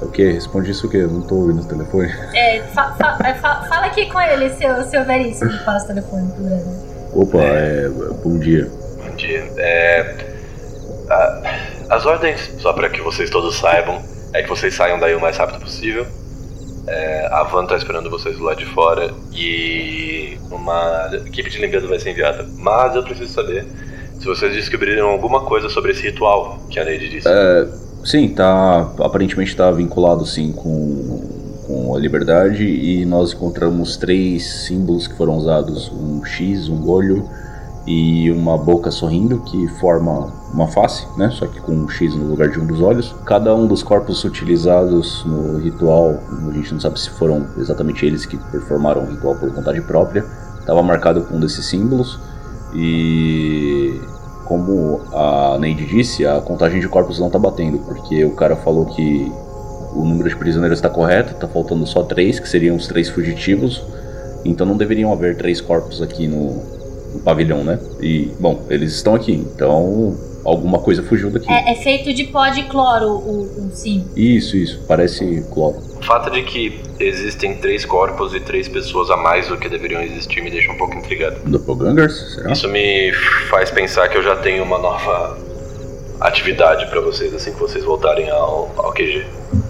[0.00, 0.30] É o quê?
[0.32, 0.98] Responde isso o quê?
[0.98, 2.10] Eu não tô ouvindo o telefone.
[2.34, 5.88] É, fa- fa- é, fa- fala aqui com ele, seu, seu veríssimo, que passa o
[5.88, 6.90] telefone pro Breno.
[7.14, 7.88] Opa, é.
[8.22, 8.70] Bom dia.
[9.02, 9.50] Bom dia.
[9.58, 10.26] É.
[11.10, 11.42] a-
[11.90, 14.00] as ordens, só para que vocês todos saibam,
[14.32, 16.06] é que vocês saiam daí o mais rápido possível.
[16.86, 21.98] É, a van tá esperando vocês lado de fora e uma equipe de limpeza vai
[21.98, 22.48] ser enviada.
[22.56, 23.66] Mas eu preciso saber
[24.18, 27.28] se vocês descobriram alguma coisa sobre esse ritual que a Neide disse.
[27.28, 27.68] É,
[28.04, 28.92] sim, tá.
[28.98, 35.36] Aparentemente tá vinculado sim com, com a liberdade e nós encontramos três símbolos que foram
[35.36, 37.28] usados: um X, um olho
[37.86, 41.30] e uma boca sorrindo que forma uma face, né?
[41.30, 43.14] Só que com um X no lugar de um dos olhos.
[43.24, 48.26] Cada um dos corpos utilizados no ritual, a gente não sabe se foram exatamente eles
[48.26, 50.24] que performaram o ritual por vontade própria,
[50.58, 52.18] estava marcado com um desses símbolos
[52.74, 54.00] e
[54.44, 58.84] como a Neide disse, a contagem de corpos não tá batendo, porque o cara falou
[58.86, 59.32] que
[59.94, 63.82] o número de prisioneiros está correto, tá faltando só três, que seriam os três fugitivos,
[64.44, 66.62] então não deveriam haver três corpos aqui no,
[67.14, 67.78] no pavilhão, né?
[68.00, 71.50] E, bom, eles estão aqui, então alguma coisa fugiu daqui.
[71.52, 74.04] É, é feito de pó de cloro o, o sim.
[74.16, 75.76] Isso, isso, parece cloro.
[76.00, 80.00] O fato de que existem três corpos e três pessoas a mais do que deveriam
[80.02, 81.36] existir me deixa um pouco intrigado.
[81.44, 82.52] Doppelgangers, será?
[82.52, 83.12] Isso me
[83.50, 85.36] faz pensar que eu já tenho uma nova
[86.20, 89.24] atividade pra vocês assim que vocês voltarem ao, ao QG.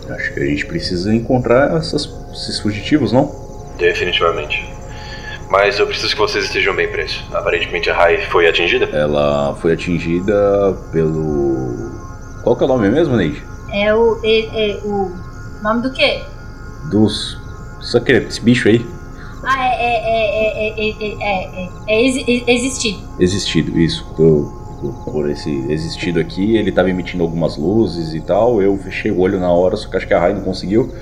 [0.09, 3.33] Acho que a gente precisa encontrar essas- esses fugitivos, não?
[3.79, 4.65] Definitivamente.
[5.51, 7.25] Mas eu preciso que vocês estejam bem presos.
[7.33, 8.85] Aparentemente a Rai foi atingida.
[8.87, 11.91] Ela foi atingida pelo.
[12.45, 13.43] Qual que é o nome mesmo, Neide?
[13.73, 14.21] É o.
[14.23, 15.11] É, é o.
[15.61, 16.23] Nome do quê?
[16.89, 17.37] Dos.
[17.81, 18.87] Só que esse bicho aí.
[19.43, 19.75] Ah, é.
[19.75, 20.11] É.
[20.39, 20.69] É.
[20.69, 20.89] É.
[20.89, 21.17] É.
[21.21, 23.01] é, é é existido.
[23.19, 24.05] Existido, isso.
[25.05, 26.57] Por esse existido aqui.
[26.57, 28.63] Ele estava emitindo algumas luzes e tal.
[28.63, 30.95] Eu fechei o olho na hora, só que acho que a Rai não conseguiu.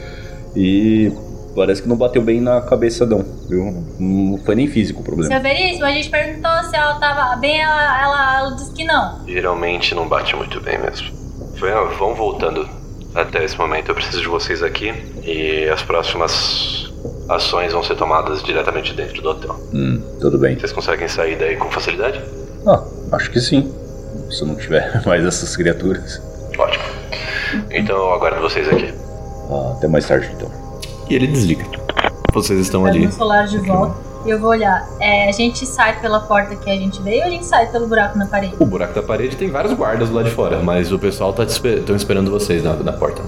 [0.57, 1.13] E
[1.59, 3.25] parece que não bateu bem na cabeça, não.
[3.49, 3.85] Viu?
[3.99, 5.31] Não foi nem físico o problema.
[5.33, 9.27] Seu Veríssimo, a gente perguntou se ela tava bem, ela, ela, ela disse que não.
[9.27, 11.09] Geralmente não bate muito bem mesmo.
[11.59, 12.69] Foi- Vão voltando
[13.15, 13.91] até esse momento.
[13.91, 14.95] Eu preciso de vocês aqui.
[15.25, 16.93] E as próximas
[17.29, 19.57] ações vão ser tomadas diretamente dentro do hotel.
[19.75, 20.59] Hum, tudo bem.
[20.59, 22.23] Vocês conseguem sair daí com facilidade?
[22.67, 23.73] Ah, acho que sim.
[24.31, 26.21] Se não tiver mais essas criaturas.
[26.57, 26.85] Ótimo.
[27.71, 28.93] Então eu aguardo vocês aqui.
[29.51, 30.51] Ah, até mais tarde, então.
[31.09, 31.65] E ele desliga.
[32.33, 33.07] Vocês estão ali.
[33.07, 33.97] o celular de volta.
[34.27, 34.87] E eu vou olhar.
[35.01, 37.87] É, a gente sai pela porta que a gente veio ou a gente sai pelo
[37.87, 38.55] buraco na parede?
[38.59, 41.83] O buraco da parede tem vários guardas lá de fora, mas o pessoal tá esper-
[41.85, 43.23] tão esperando vocês na, na porta.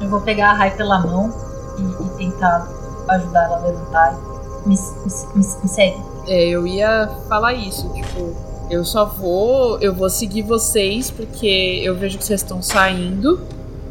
[0.00, 1.32] Eu vou pegar a Rai pela mão
[1.78, 2.68] e, e tentar
[3.08, 4.18] ajudar ela a levantar.
[4.66, 5.96] Me, me- me- me segue.
[6.26, 8.34] É, eu ia falar isso, tipo,
[8.70, 13.40] eu só vou, eu vou seguir vocês porque eu vejo que vocês estão saindo,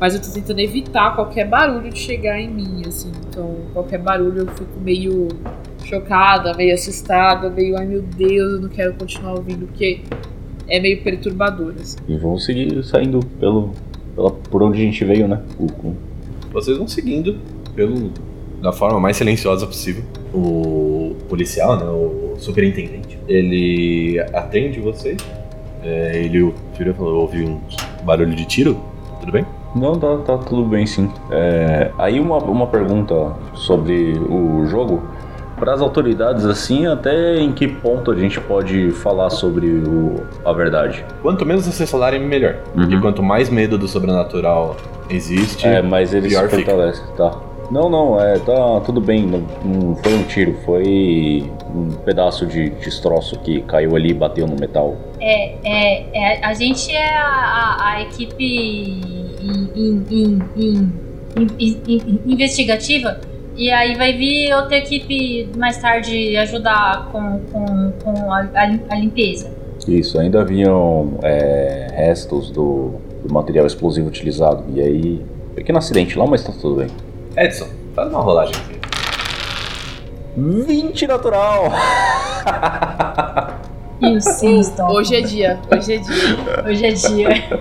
[0.02, 3.12] mas eu tô tentando evitar qualquer barulho de chegar em mim, assim.
[3.30, 5.28] Então, qualquer barulho eu fico meio
[5.86, 10.02] chocada, meio assustada, meio, ai meu Deus, eu não quero continuar ouvindo, porque
[10.68, 11.98] é meio perturbador, assim.
[12.08, 13.72] E vamos seguir saindo pelo,
[14.16, 15.42] pela, por onde a gente veio, né?
[15.60, 15.94] O-
[16.52, 17.38] Vocês vão seguindo
[17.76, 18.12] pelo
[18.62, 20.04] da forma mais silenciosa possível.
[20.34, 25.18] O policial, né, o superintendente, ele atende vocês.
[25.84, 27.60] É, ele virou e falou: ouvi um
[28.04, 28.80] barulho de tiro.
[29.20, 29.46] Tudo bem?
[29.74, 31.10] Não, tá, tá tudo bem sim.
[31.30, 35.02] É, aí uma, uma pergunta sobre o jogo.
[35.58, 40.52] Para as autoridades, assim, até em que ponto a gente pode falar sobre o, a
[40.54, 41.06] verdade?
[41.22, 42.56] Quanto menos vocês falarem, melhor.
[42.74, 43.02] Porque Uhum.
[43.02, 44.76] quanto mais medo do sobrenatural
[45.08, 46.64] existe, É, mas ele se pior fica.
[46.72, 47.32] fortalece, tá?
[47.70, 49.28] Não, não, é, tá tudo bem.
[49.28, 54.48] Não, não foi um tiro, foi um pedaço de destroço que caiu ali e bateu
[54.48, 54.96] no metal.
[55.20, 58.44] É, é, é, a gente é a, a- a equipe
[59.42, 60.92] in- in- in- in-
[61.60, 63.20] in- in- investigativa
[63.56, 68.48] e aí vai vir outra equipe mais tarde ajudar com, com, com a,
[68.90, 69.52] a limpeza.
[69.88, 72.92] Isso, ainda haviam é, restos do,
[73.26, 74.64] do material explosivo utilizado.
[74.76, 75.22] E aí,
[75.56, 76.88] pequeno acidente lá, mas tá tudo bem.
[77.36, 78.91] Edson, faz uma rolagem aqui.
[80.36, 81.72] 20 natural!
[84.02, 84.88] O Siniston.
[84.88, 86.66] Hoje é dia, hoje é dia.
[86.66, 87.30] Hoje é dia.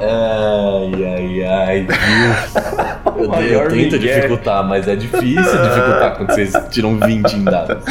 [0.00, 3.24] Ai, ai, ai, viu?
[3.24, 7.84] Eu, eu tento dificultar, mas é difícil dificultar quando vocês tiram 20 em dados.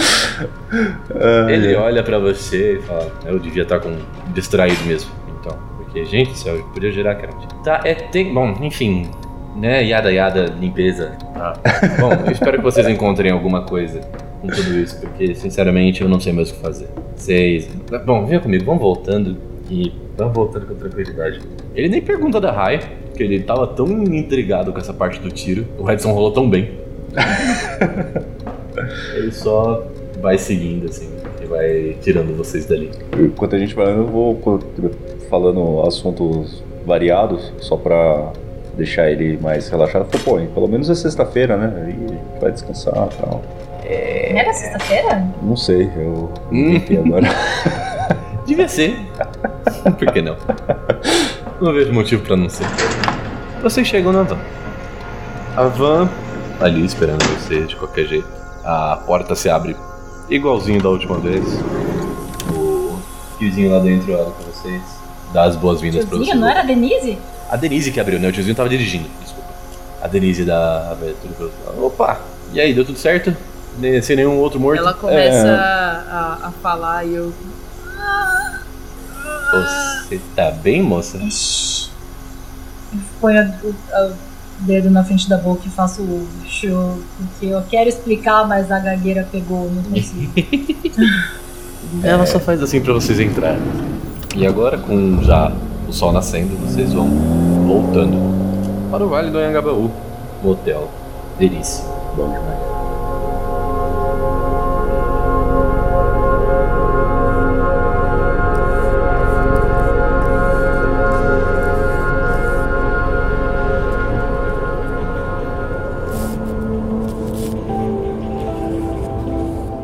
[1.49, 3.93] Ele olha pra você e fala: Eu devia estar com
[4.33, 5.11] distraído mesmo.
[5.39, 7.45] Então, porque, gente, se eu podia gerar crente.
[7.61, 7.93] Tá, é.
[7.93, 9.11] Tem, bom, enfim.
[9.55, 11.11] Né, yada yada, limpeza.
[11.33, 11.53] Tá.
[11.99, 14.01] Bom, eu espero que vocês encontrem alguma coisa
[14.41, 16.87] com tudo isso, porque, sinceramente, eu não sei mais o que fazer.
[17.15, 17.69] Vocês.
[18.05, 19.37] Bom, venha comigo, vamos voltando
[19.69, 21.39] e vamos voltando com tranquilidade.
[21.75, 25.65] Ele nem pergunta da Rai, porque ele tava tão intrigado com essa parte do tiro.
[25.77, 26.71] O Redson rolou tão bem.
[29.15, 29.85] ele só
[30.21, 31.09] vai seguindo, assim,
[31.41, 32.89] e vai tirando vocês dali.
[33.19, 34.39] Enquanto a gente vai, eu vou
[35.29, 38.31] falando assuntos variados, só pra
[38.75, 40.05] deixar ele mais relaxado.
[40.05, 41.73] Pô, pô, pelo menos é sexta-feira, né?
[41.77, 43.41] Aí a gente vai descansar e tal.
[44.31, 45.23] Não era sexta-feira?
[45.41, 46.69] Não sei, eu Hum.
[46.69, 47.27] inventei agora.
[48.47, 48.97] Devia ser.
[49.97, 50.35] Por que não?
[51.61, 52.65] Não vejo motivo pra não ser.
[53.61, 54.37] Vocês chegam na van.
[55.55, 56.09] A van
[56.59, 58.27] ali esperando vocês de qualquer jeito.
[58.63, 59.75] A porta se abre
[60.29, 61.43] igualzinho da última vez.
[62.55, 62.97] O
[63.37, 64.81] tiozinho lá dentro olha pra vocês.
[65.33, 66.35] Dá as boas-vindas pra vocês.
[66.39, 67.17] não era a Denise?
[67.51, 68.29] A Denise que abriu, né?
[68.29, 69.49] O tiozinho tava dirigindo, desculpa.
[70.01, 72.19] A Denise da abertura falou: Opa,
[72.53, 73.35] e aí, deu tudo certo?
[73.77, 74.79] Ne- Sem nenhum outro morto?
[74.79, 75.51] Ela começa É.
[75.51, 77.33] a, a falar e eu.
[80.07, 81.17] Você tá bem, moça?
[81.17, 81.89] Ixi.
[82.93, 84.13] Eu ponho a- o,
[84.59, 88.79] dedo na frente da boca e faço o show, porque eu quero explicar, mas a
[88.79, 90.31] gagueira pegou, não consigo.
[92.03, 93.59] Ela só faz assim pra vocês entrarem.
[94.35, 95.51] E agora, com já
[95.91, 97.05] o sol nascendo, vocês vão
[97.67, 98.17] voltando
[98.89, 99.91] para o Vale do Anhangabaú,
[100.41, 100.89] no hotel
[101.37, 101.83] Delícia.
[102.15, 102.61] Bom demais.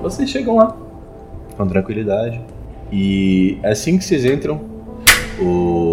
[0.01, 0.73] Vocês chegam lá
[1.57, 2.39] com tranquilidade.
[2.89, 4.61] E assim que vocês entram,
[5.39, 5.86] o.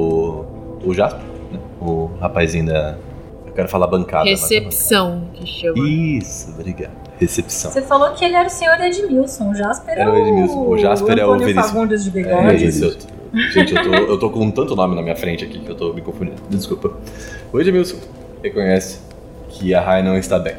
[0.84, 1.58] O Jasper, né?
[1.80, 2.96] o rapazinho da.
[3.46, 4.26] Eu quero falar bancada.
[4.28, 5.78] é Recepção, que chama.
[5.88, 6.92] Isso, obrigado.
[7.18, 7.70] Recepção.
[7.70, 10.66] Você falou que ele era o senhor Edmilson, o Jasper Era o Edmilson.
[10.66, 11.86] O Jasper é o Veríssimo.
[11.86, 12.66] De É bigode.
[12.66, 12.84] isso.
[12.84, 13.14] eu tô-
[13.52, 15.92] Gente, eu tô, eu tô com tanto nome na minha frente aqui que eu tô
[15.92, 16.36] me confundindo.
[16.48, 16.92] Desculpa.
[17.52, 17.96] O Edmilson
[18.42, 19.00] reconhece
[19.48, 20.54] que a Rai não está bem.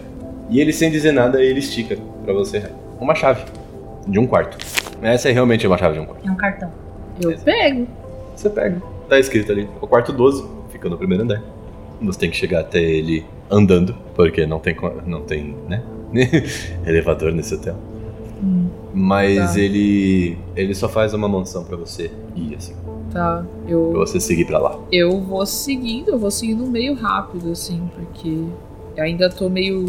[0.50, 3.44] E ele, sem dizer nada, ele estica pra você, Rai, uma chave
[4.08, 4.58] de um quarto.
[5.02, 6.28] Essa é realmente uma chave de um quarto.
[6.28, 6.72] É um cartão.
[7.22, 7.88] Eu pego.
[8.36, 8.82] Você pega.
[9.10, 9.68] Tá escrito ali.
[9.82, 11.42] O quarto 12, fica no primeiro andar.
[12.02, 14.76] Você tem que chegar até ele andando, porque não tem,
[15.06, 15.84] não tem né?
[16.86, 17.76] elevador nesse hotel.
[18.44, 19.60] Hum, Mas Tá.
[19.60, 22.74] ele ele só faz uma mansão pra você ir assim,
[23.12, 23.46] tá.
[23.64, 24.78] pra Eu, você seguir pra lá.
[24.92, 28.44] eu vou seguindo, eu vou seguindo meio rápido, assim, porque
[28.98, 29.86] eu ainda tô meio.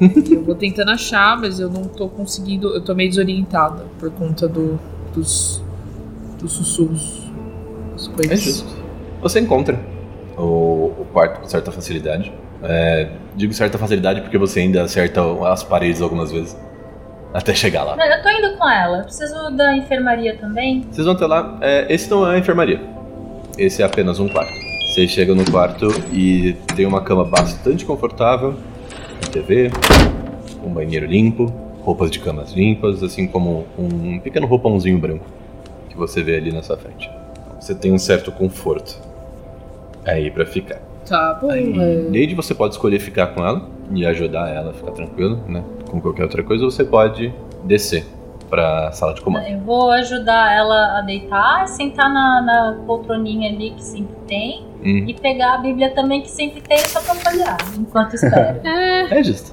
[0.30, 2.68] eu vou tentando achar, mas eu não tô conseguindo.
[2.68, 4.78] Eu tô meio desorientada por conta do,
[5.14, 5.62] dos,
[6.38, 7.29] dos sussurros.
[8.28, 8.76] É justo.
[9.20, 9.78] Você encontra
[10.36, 12.32] o, o quarto com certa facilidade.
[12.62, 16.56] É, digo certa facilidade porque você ainda acerta as paredes algumas vezes.
[17.32, 17.96] Até chegar lá.
[17.96, 19.02] Não, eu tô indo com ela.
[19.02, 20.84] Preciso da enfermaria também.
[20.90, 21.58] Vocês vão ter lá.
[21.60, 22.80] é, esse não é a enfermaria.
[23.56, 24.52] Esse é apenas um quarto.
[24.92, 28.56] Vocês chegam no quarto e tem uma cama bastante confortável,
[29.30, 29.70] TV,
[30.64, 31.46] um banheiro limpo,
[31.82, 35.24] roupas de camas limpas, assim como um pequeno roupãozinho branco
[35.88, 37.08] que você vê ali na sua frente.
[37.60, 38.98] Você tem um certo conforto
[40.04, 40.80] aí pra ficar.
[41.06, 41.50] Tá bom.
[41.50, 42.04] Aí, é.
[42.06, 45.62] Lady, você pode escolher ficar com ela e ajudar ela a ficar tranquilo, né?
[45.88, 47.32] Como qualquer outra coisa, ou você pode
[47.64, 48.06] descer
[48.48, 49.46] pra sala de comando.
[49.46, 54.64] Eu vou ajudar ela a deitar, sentar na, na poltroninha ali que sempre tem.
[54.84, 58.60] Hum, E pegar a Bíblia também que sempre tem só pra folhear, enquanto espera.
[59.10, 59.52] é justo.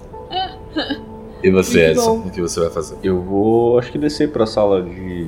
[1.43, 2.27] E você, Muito Edson, bom.
[2.27, 2.97] o que você vai fazer?
[3.03, 5.27] Eu vou, acho que descer pra sala de.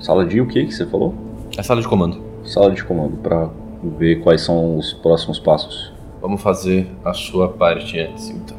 [0.00, 1.14] Sala de o que que você falou?
[1.56, 2.20] A sala de comando.
[2.44, 3.48] Sala de comando, pra
[3.96, 5.92] ver quais são os próximos passos.
[6.20, 8.56] Vamos fazer a sua parte antes, então.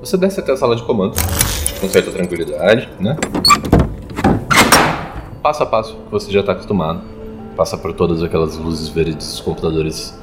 [0.00, 1.14] Você desce até a sala de comando,
[1.80, 3.16] com certa tranquilidade, né?
[5.42, 7.00] Passo a passo, você já está acostumado.
[7.56, 10.16] Passa por todas aquelas luzes verdes dos computadores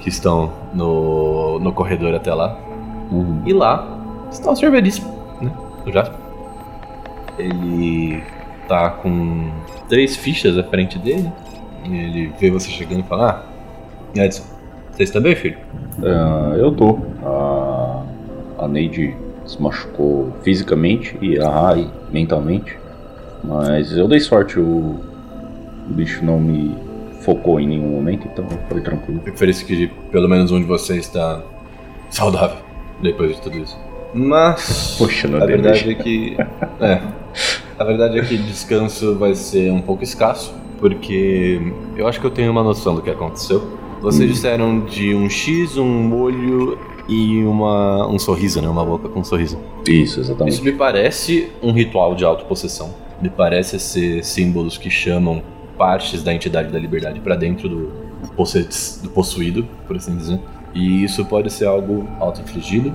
[0.00, 2.58] que estão no, no corredor até lá.
[3.10, 3.42] Uhum.
[3.46, 3.98] E lá
[4.30, 4.54] está o.
[4.54, 5.10] Veríssimo,
[5.40, 5.50] né?
[5.86, 6.18] O Jasper.
[7.38, 8.22] Ele
[8.68, 9.50] tá com
[9.88, 11.30] três fichas à frente dele.
[11.84, 13.44] E ele vê você chegando e fala:
[14.16, 14.44] Ah, Edson,
[14.92, 15.58] você está bem, filho?
[16.04, 16.98] Ah, eu tô.
[17.24, 18.04] A,
[18.64, 22.78] a Neide se machucou fisicamente e a Rai mentalmente.
[23.42, 26.76] Mas eu dei sorte, o, o bicho não me
[27.22, 29.20] focou em nenhum momento, então foi tranquilo.
[29.24, 31.42] Fico feliz que pelo menos um de vocês está
[32.10, 32.58] saudável
[33.02, 33.76] depois de tudo isso.
[34.14, 34.96] Mas.
[34.98, 36.36] Poxa, não a deu verdade é que.
[36.80, 37.00] É.
[37.82, 41.60] A verdade é que descanso vai ser um pouco escasso, porque
[41.96, 43.76] eu acho que eu tenho uma noção do que aconteceu.
[44.00, 44.32] Vocês Hum.
[44.32, 46.78] disseram de um X, um olho
[47.08, 48.68] e uma, um sorriso, né?
[48.68, 49.58] Uma boca com um sorriso.
[49.88, 50.54] Isso, exatamente.
[50.54, 52.94] Isso me parece um ritual de autopossessão.
[53.20, 55.42] Me parece ser símbolos que chamam
[55.76, 57.92] partes da entidade da liberdade para dentro do,
[59.02, 60.38] do possuído, por assim dizer.
[60.72, 62.94] E isso pode ser algo auto-infligido.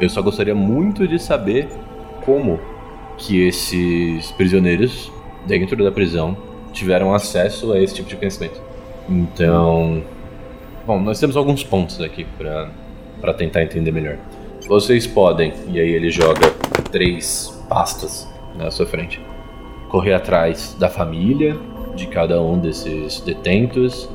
[0.00, 1.66] Eu só gostaria muito de saber
[2.24, 2.60] como
[3.16, 5.12] que esses prisioneiros
[5.46, 6.36] dentro da prisão
[6.72, 8.60] tiveram acesso a esse tipo de conhecimento.
[9.08, 10.02] Então,
[10.86, 12.70] bom, nós temos alguns pontos aqui para
[13.20, 14.18] para tentar entender melhor.
[14.68, 16.50] Vocês podem, e aí ele joga
[16.92, 19.18] três pastas na sua frente,
[19.88, 21.56] correr atrás da família
[21.94, 24.08] de cada um desses detentos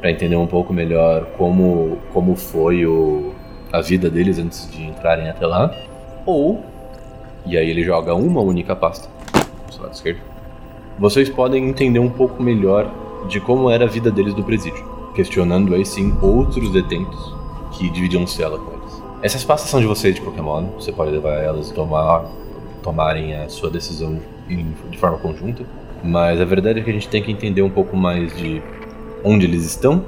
[0.00, 3.32] para entender um pouco melhor como como foi o,
[3.72, 5.72] a vida deles antes de entrarem até lá,
[6.24, 6.64] ou
[7.46, 9.08] e aí ele joga uma única pasta
[9.74, 10.20] do lado esquerdo.
[10.98, 12.90] Vocês podem entender um pouco melhor
[13.28, 14.84] de como era a vida deles do presídio,
[15.14, 17.34] questionando aí sim outros detentos
[17.72, 19.02] que dividiam cela com eles.
[19.22, 22.24] Essas pastas são de vocês de modo, você pode levar elas e tomar,
[22.82, 24.18] tomarem a sua decisão
[24.48, 25.64] em- de forma conjunta,
[26.02, 28.62] mas a verdade é que a gente tem que entender um pouco mais de
[29.24, 30.02] onde eles estão,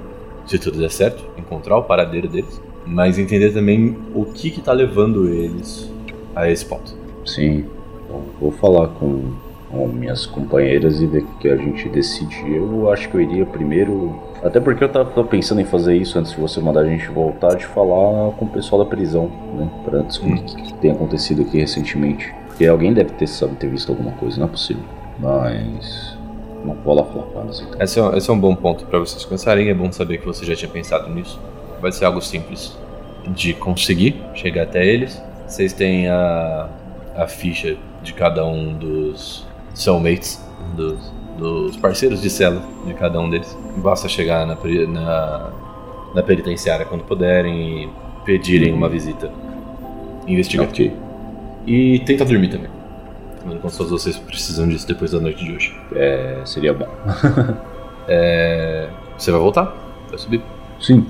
[0.47, 5.29] se tudo der certo, encontrar o paradeiro deles, mas entender também o que está levando
[5.29, 5.91] eles
[6.35, 6.98] a esse ponto.
[7.29, 7.65] Sim.
[8.09, 9.33] Bom, vou falar com,
[9.71, 12.35] com minhas companheiras e ver o que a gente decide.
[12.51, 14.19] Eu acho que eu iria primeiro.
[14.43, 17.55] Até porque eu tava pensando em fazer isso antes de você mandar a gente voltar,
[17.57, 19.69] de falar com o pessoal da prisão, né?
[19.85, 22.33] Pra descobrir o que, que tem acontecido aqui recentemente.
[22.47, 24.83] Porque alguém deve ter, sabe, ter visto alguma coisa, não é possível.
[25.19, 26.17] Mas.
[26.65, 27.81] Não vou lá falar com elas então.
[27.81, 29.69] Esse é, esse é um bom ponto para vocês começarem.
[29.69, 31.39] É bom saber que você já tinha pensado nisso.
[31.81, 32.77] Vai ser algo simples
[33.29, 35.23] de conseguir chegar até eles.
[35.47, 36.69] Vocês têm a,
[37.19, 39.45] a ficha de cada um dos
[39.75, 40.41] cellmates,
[40.77, 43.59] dos, dos parceiros de cela de cada um deles.
[43.77, 44.57] Basta chegar na,
[44.87, 45.51] na,
[46.15, 47.91] na penitenciária quando puderem e
[48.25, 49.31] pedirem uma visita
[50.29, 50.71] investigativa.
[50.71, 51.09] Ok.
[51.67, 52.71] E tenta dormir também.
[53.47, 55.77] De contas, vocês precisam disso depois da noite de hoje.
[55.95, 56.87] É, seria bom.
[58.11, 58.89] É,
[59.19, 59.67] Você vai voltar?
[60.09, 60.41] Vai subir.
[60.81, 61.07] Sim.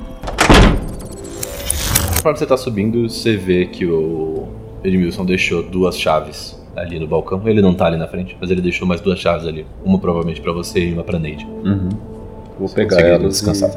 [2.17, 4.49] Conforme você tá subindo, você vê que o
[4.85, 7.43] Edmilson deixou duas chaves ali no balcão.
[7.47, 9.67] Ele não tá ali na frente, mas ele deixou mais duas chaves ali.
[9.85, 11.45] Uma provavelmente pra você e uma pra Neide.
[11.65, 11.89] Uhum.
[12.59, 13.71] Vou Você pegar consegue elas descansar.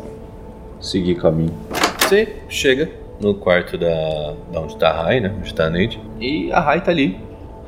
[0.80, 1.54] e seguir caminho.
[2.00, 2.90] Você chega
[3.22, 5.34] no quarto da, da onde tá a Rai, né?
[5.38, 6.00] Onde tá a Neide.
[6.20, 7.18] E a Rai tá ali.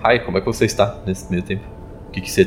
[0.01, 1.63] Rai, como é que você está nesse meio tempo?
[2.09, 2.45] O que, que você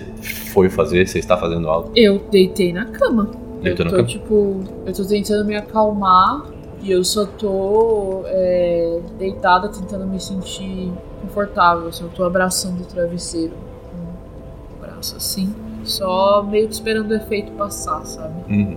[0.52, 1.06] foi fazer?
[1.06, 1.90] Você está fazendo algo?
[1.96, 3.30] Eu deitei na cama.
[3.62, 4.08] Deitou eu na cama?
[4.08, 6.44] tipo, eu tô tentando me acalmar
[6.82, 11.88] E eu só tô é, deitada tentando me sentir confortável.
[11.88, 13.54] Assim, eu tô abraçando o travesseiro
[13.90, 15.54] com o braço assim.
[15.84, 18.34] Só meio que esperando o efeito passar, sabe?
[18.52, 18.76] Uhum.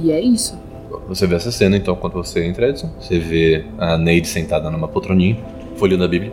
[0.00, 0.58] E é isso.
[1.08, 2.90] Você vê essa cena, então, quando você entra, Edson.
[3.00, 5.36] Você vê a Neide sentada numa poltroninha,
[5.76, 6.32] folhando a Bíblia.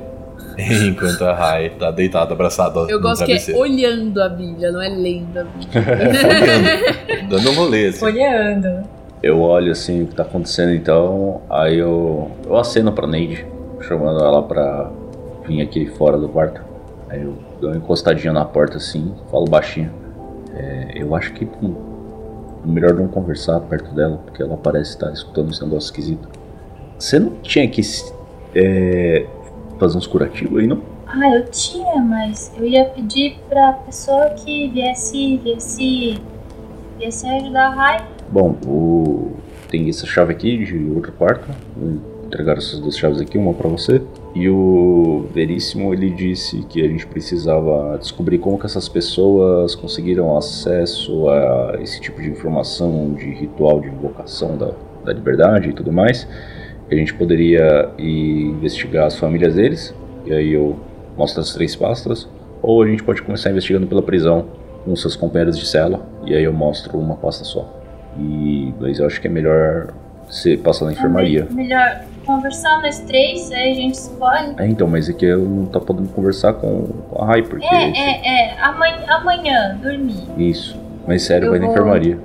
[0.88, 4.90] Enquanto a Rai tá deitada, abraçada Eu gosto que é olhando a Bíblia, não é
[4.90, 5.84] lendo a Bíblia.
[5.84, 8.00] Folheando, dando um rolê, assim.
[8.00, 8.95] Folheando.
[9.26, 13.44] Eu olho assim o que tá acontecendo então, aí eu, eu aceno pra Neide,
[13.82, 14.92] chamando ela pra
[15.48, 16.62] vir aqui fora do quarto.
[17.10, 19.92] Aí eu dou uma encostadinha na porta assim, falo baixinho.
[20.54, 21.74] É, eu acho que hum,
[22.64, 26.30] é melhor não conversar perto dela, porque ela parece estar escutando esse negócio esquisito.
[27.00, 27.82] Você não tinha que
[28.54, 29.26] é,
[29.80, 30.84] fazer uns curativos aí, não?
[31.08, 36.22] Ah, eu tinha, mas eu ia pedir pra pessoa que viesse, viesse,
[37.00, 38.15] viesse ajudar a Rai.
[38.32, 39.34] Bom, o...
[39.70, 41.48] tem essa chave aqui de outro quarto.
[41.76, 44.02] Vou entregar essas duas chaves aqui, uma pra você.
[44.34, 50.36] E o Veríssimo ele disse que a gente precisava descobrir como que essas pessoas conseguiram
[50.38, 54.72] acesso a esse tipo de informação de ritual de invocação da,
[55.06, 56.28] da liberdade e tudo mais.
[56.92, 59.94] A gente poderia ir investigar as famílias deles.
[60.26, 60.76] E aí eu
[61.16, 62.28] mostro as três pastas.
[62.62, 64.46] Ou a gente pode começar investigando pela prisão
[64.84, 66.06] com seus companheiros de cela.
[66.26, 67.85] E aí eu mostro uma pasta só.
[68.18, 69.94] E mas eu acho que é melhor
[70.30, 71.48] você passar na enfermaria.
[71.50, 74.56] É melhor conversar nós três, aí a gente escolhe.
[74.58, 76.88] É, então, mas é que eu não tá podendo conversar com,
[77.20, 77.66] a Rai, porque.
[77.66, 78.60] É, é, é.
[78.62, 80.24] Amanhã, amanhã dormir.
[80.38, 80.80] Isso.
[81.08, 82.20] Mas sério, Eu vai na vou- enfermaria.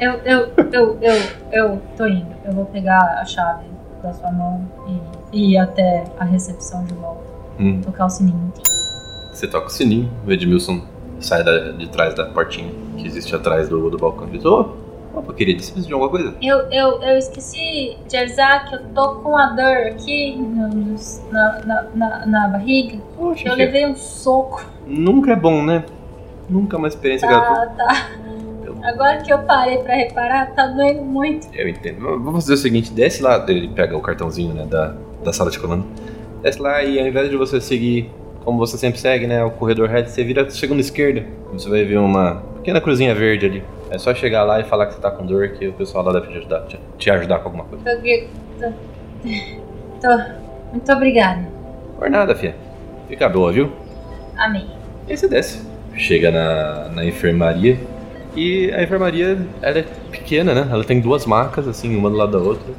[0.00, 1.14] Eu, eu, eu, eu,
[1.52, 2.26] eu tô indo.
[2.44, 3.64] Eu vou pegar a chave
[4.02, 4.60] da sua mão
[5.32, 7.22] e, e ir até a recepção de volta.
[7.58, 7.80] Hum.
[7.80, 8.52] Tocar o sininho.
[9.32, 10.82] Você toca o sininho, o Edmilson
[11.24, 14.70] sai da- de trás da portinha que existe atrás do, do balcão e diz: Ô,
[15.14, 16.34] opa, querido, você precisa de alguma coisa?
[16.42, 20.96] Eu, eu, eu esqueci de avisar que eu tô com a dor aqui no-
[21.32, 22.98] na, na, na, na barriga.
[23.16, 24.64] Poxa, Eu levei um soco.
[24.86, 25.84] nunca é bom, né?
[26.48, 27.74] Nunca é uma experiência gratuita.
[27.76, 28.06] Tá, tá.
[28.82, 31.46] Agora que eu parei pra reparar, tá doendo muito.
[31.54, 32.00] Eu entendo.
[32.00, 34.94] Vamos fazer o seguinte: desce lá, ele pega o cartãozinho né, da,
[35.24, 35.86] da sala de comando.
[36.42, 38.10] Desce lá e ao invés de você seguir
[38.44, 39.42] como você sempre segue, né?
[39.44, 41.24] O corredor reto, você vira chegando à esquerda.
[41.52, 43.64] Você vai ver uma pequena cruzinha verde ali.
[43.90, 46.12] É só chegar lá e falar que você tá com dor que o pessoal lá
[46.12, 47.84] deve te ajudar, te, te ajudar com alguma coisa.
[47.84, 48.00] Tô,
[48.60, 48.72] tô,
[50.00, 50.24] tô-
[50.72, 51.46] Muito obrigada.
[51.98, 52.54] Por nada, fia.
[53.08, 53.70] Fica boa, viu?
[54.36, 54.66] Amém.
[55.06, 55.62] E aí você desce.
[55.96, 57.78] Chega na, na enfermaria.
[58.36, 60.68] E a enfermaria, ela é pequena, né?
[60.70, 62.72] Ela tem duas macas, assim, uma do lado da outra.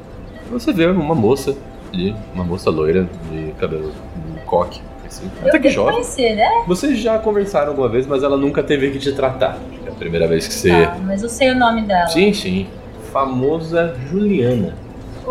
[0.46, 1.56] E você vê uma moça
[1.94, 3.90] ali, uma moça loira, de cabelo
[4.34, 5.30] de coque, assim.
[5.42, 5.94] Até que jovem.
[5.94, 6.64] conhecer, né?
[6.66, 9.58] Vocês já conversaram alguma vez, mas ela nunca teve que te tratar.
[9.84, 10.70] É a primeira vez que você...
[10.70, 12.06] Tá, mas eu sei o nome dela.
[12.08, 12.66] Sim, sim.
[13.12, 14.74] Famosa Juliana.
[15.26, 15.30] Ô,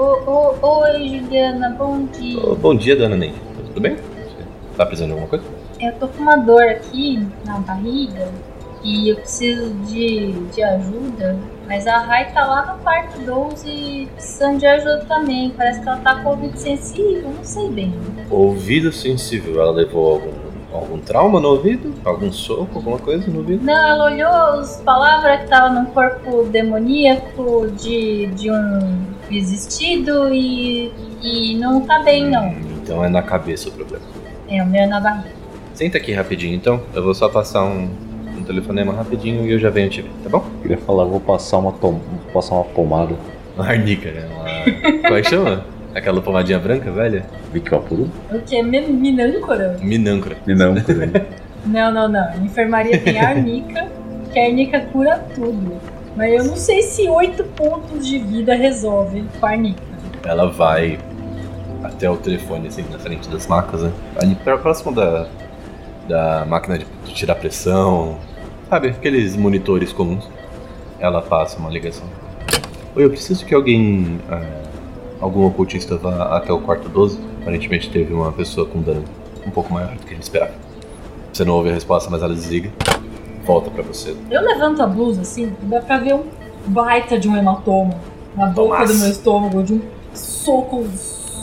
[0.61, 2.39] ô, oi, Juliana, bom dia.
[2.39, 3.35] Ô, bom dia, dona Neide.
[3.67, 3.95] Tudo bem?
[3.95, 5.45] Você tá precisando de alguma coisa?
[5.79, 8.29] Eu tô com uma dor aqui na barriga
[8.83, 11.37] e eu preciso de, de ajuda.
[11.67, 15.49] Mas a Rai tá lá no quarto 12 precisando de ajuda também.
[15.55, 17.93] Parece que ela tá com ouvido sensível, não sei bem.
[18.29, 19.59] Ouvido sensível.
[19.61, 20.31] Ela levou algum,
[20.77, 21.93] algum trauma no ouvido?
[22.05, 23.63] Algum soco, alguma coisa no ouvido?
[23.65, 30.91] Não, ela olhou as palavras que tava num corpo demoníaco de, de um existido e,
[31.21, 32.47] e não tá bem, não.
[32.47, 34.05] Hum, Então é na cabeça o problema.
[34.47, 35.33] É, o meu é na barriga.
[35.73, 36.79] Senta aqui rapidinho então.
[36.93, 37.89] Eu vou só passar um
[38.45, 40.43] telefonema rapidinho e eu já venho te ver, tá bom?
[40.61, 41.93] Queria falar, vou passar uma, tom...
[41.93, 43.15] vou passar uma pomada.
[43.55, 44.25] Uma arnica, né?
[44.31, 45.01] Uma...
[45.01, 45.65] Como é que chama?
[45.93, 47.25] Aquela pomadinha branca, velha?
[47.53, 48.09] Vic Vapuru?
[48.31, 48.61] O que?
[48.61, 49.77] Mi- Minâncora?
[49.81, 50.35] Minâncora.
[50.45, 50.75] Não.
[51.65, 52.33] Não, não, não.
[52.35, 53.87] Em enfermaria tem arnica,
[54.31, 55.77] que a arnica cura tudo.
[56.15, 59.81] Mas eu não sei se oito pontos de vida resolve com a arnica.
[60.23, 60.99] Ela vai
[61.83, 63.91] até o telefone, assim, na frente das macas, né?
[64.21, 65.27] Ali próximo da,
[66.07, 68.17] da máquina de tirar pressão.
[68.69, 70.27] Sabe, aqueles monitores comuns.
[70.99, 72.05] Ela passa uma ligação.
[72.95, 74.19] Oi, eu preciso que alguém.
[74.29, 74.63] ah,
[75.19, 77.19] algum ocultista vá até o quarto 12.
[77.41, 79.03] Aparentemente teve uma pessoa com dano
[79.45, 80.53] um pouco maior do que a gente esperava.
[81.31, 82.71] Você não ouve a resposta, mas ela desliga.
[83.45, 84.15] Volta pra você.
[84.31, 86.23] Eu levanto a blusa assim, dá pra ver um
[86.67, 87.93] baita de um hematoma
[88.35, 88.93] na boca Nossa.
[88.93, 89.81] do meu estômago, de um
[90.13, 90.87] soco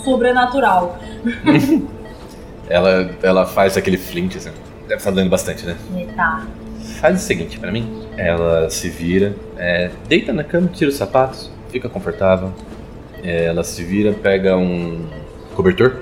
[0.05, 0.99] sobrenatural.
[2.69, 4.51] Ela, ela faz aquele flint, assim.
[4.83, 5.77] Deve estar dando bastante, né?
[5.95, 6.47] Eita.
[7.03, 8.07] Faz o seguinte pra mim.
[8.17, 12.53] Ela se vira, é, deita na cama, tira os sapatos, fica confortável.
[13.25, 15.05] É, ela se vira, pega um
[15.57, 15.97] cobertor,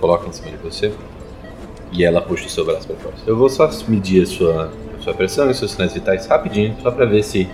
[0.00, 0.90] coloca em cima de você
[1.92, 3.14] e ela puxa o seu braço pra fora.
[3.26, 6.90] Eu vou só medir a sua, a sua pressão e seus sinais vitais rapidinho, só
[6.90, 7.46] pra ver se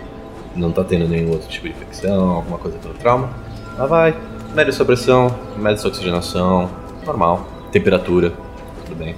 [0.54, 3.28] não tá tendo nenhum outro tipo de infecção, alguma coisa pelo trauma.
[3.76, 4.14] Ela vai,
[4.54, 6.70] mede sua pressão, mede sua oxigenação,
[7.04, 8.32] normal, temperatura,
[8.86, 9.16] tudo bem.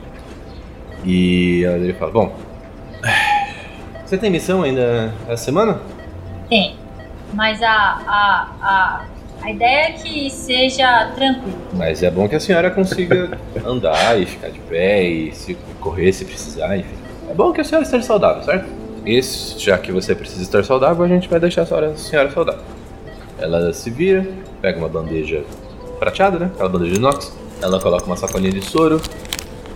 [1.05, 2.50] E ele fala, bom,
[4.11, 5.79] você tem missão ainda essa semana?
[6.49, 6.75] Tem.
[7.33, 9.05] Mas a, a, a,
[9.41, 11.57] a ideia é que seja tranquilo.
[11.75, 16.13] Mas é bom que a senhora consiga andar e ficar de pé e se correr
[16.13, 16.97] se precisar, enfim.
[17.31, 18.69] É bom que a senhora esteja saudável, certo?
[19.07, 22.31] Esse, já que você precisa estar saudável, a gente vai deixar a senhora, a senhora
[22.33, 22.65] saudável.
[23.39, 24.27] Ela se vira,
[24.61, 25.45] pega uma bandeja
[26.01, 26.51] prateada, né?
[26.53, 27.33] Aquela bandeja de inox.
[27.63, 29.01] Ela coloca uma sacolinha de soro,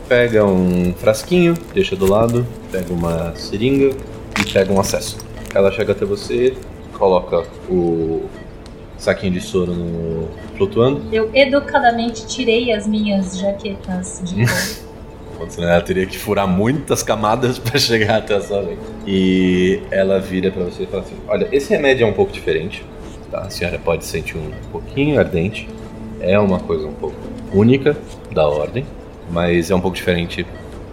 [0.08, 3.94] pega um frasquinho, deixa do lado, pega uma seringa
[4.40, 5.18] e pega um acesso.
[5.54, 6.54] Ela chega até você,
[6.92, 8.28] coloca o
[8.98, 11.02] saquinho de soro no flutuando.
[11.12, 14.44] Eu educadamente tirei as minhas jaquetas de
[15.58, 18.78] ela teria que furar muitas camadas para chegar até a sua vez.
[19.06, 22.84] E ela vira para você e fala assim: Olha, esse remédio é um pouco diferente.
[23.30, 23.40] Tá?
[23.40, 25.68] A senhora pode sentir um pouquinho ardente.
[26.20, 27.16] É uma coisa um pouco
[27.52, 27.96] única
[28.32, 28.86] da ordem,
[29.30, 30.46] mas é um pouco diferente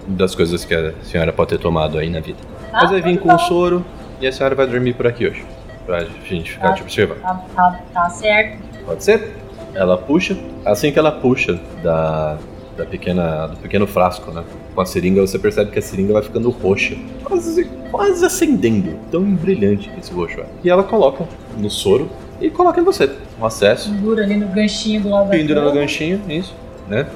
[0.08, 2.40] das coisas que a senhora pode ter tomado aí na vida.
[2.74, 3.86] Ah, mas vai vir com o soro
[4.20, 5.44] e a senhora vai dormir por aqui hoje.
[5.86, 6.74] Pra gente ficar Ah.
[6.74, 7.22] te observando.
[7.22, 8.60] Tá, tá, tá certo.
[8.86, 9.36] Pode ser?
[9.74, 10.38] Ela puxa.
[10.66, 12.38] Assim que ela puxa da,
[12.78, 14.44] da pequena, do pequeno frasco, né?
[14.76, 16.96] Com a seringa, você percebe que a seringa vai ficando roxa.
[17.24, 18.98] Quase, quase acendendo.
[19.12, 20.46] Tão brilhante que esse roxo é.
[20.64, 21.26] E ela coloca
[21.58, 22.10] no soro
[22.40, 23.10] e coloca em você.
[23.40, 23.90] Um acesso.
[23.92, 25.82] Pendura ali no ganchinho do lado da Pendura no cama.
[25.82, 26.54] ganchinho, isso.
[26.88, 27.08] Né?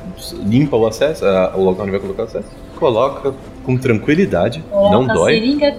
[0.46, 2.48] Limpa o acesso, a- o local onde vai colocar o acesso.
[2.76, 4.64] Coloca com tranquilidade.
[4.70, 5.34] Coloca não a dói.
[5.34, 5.72] seringa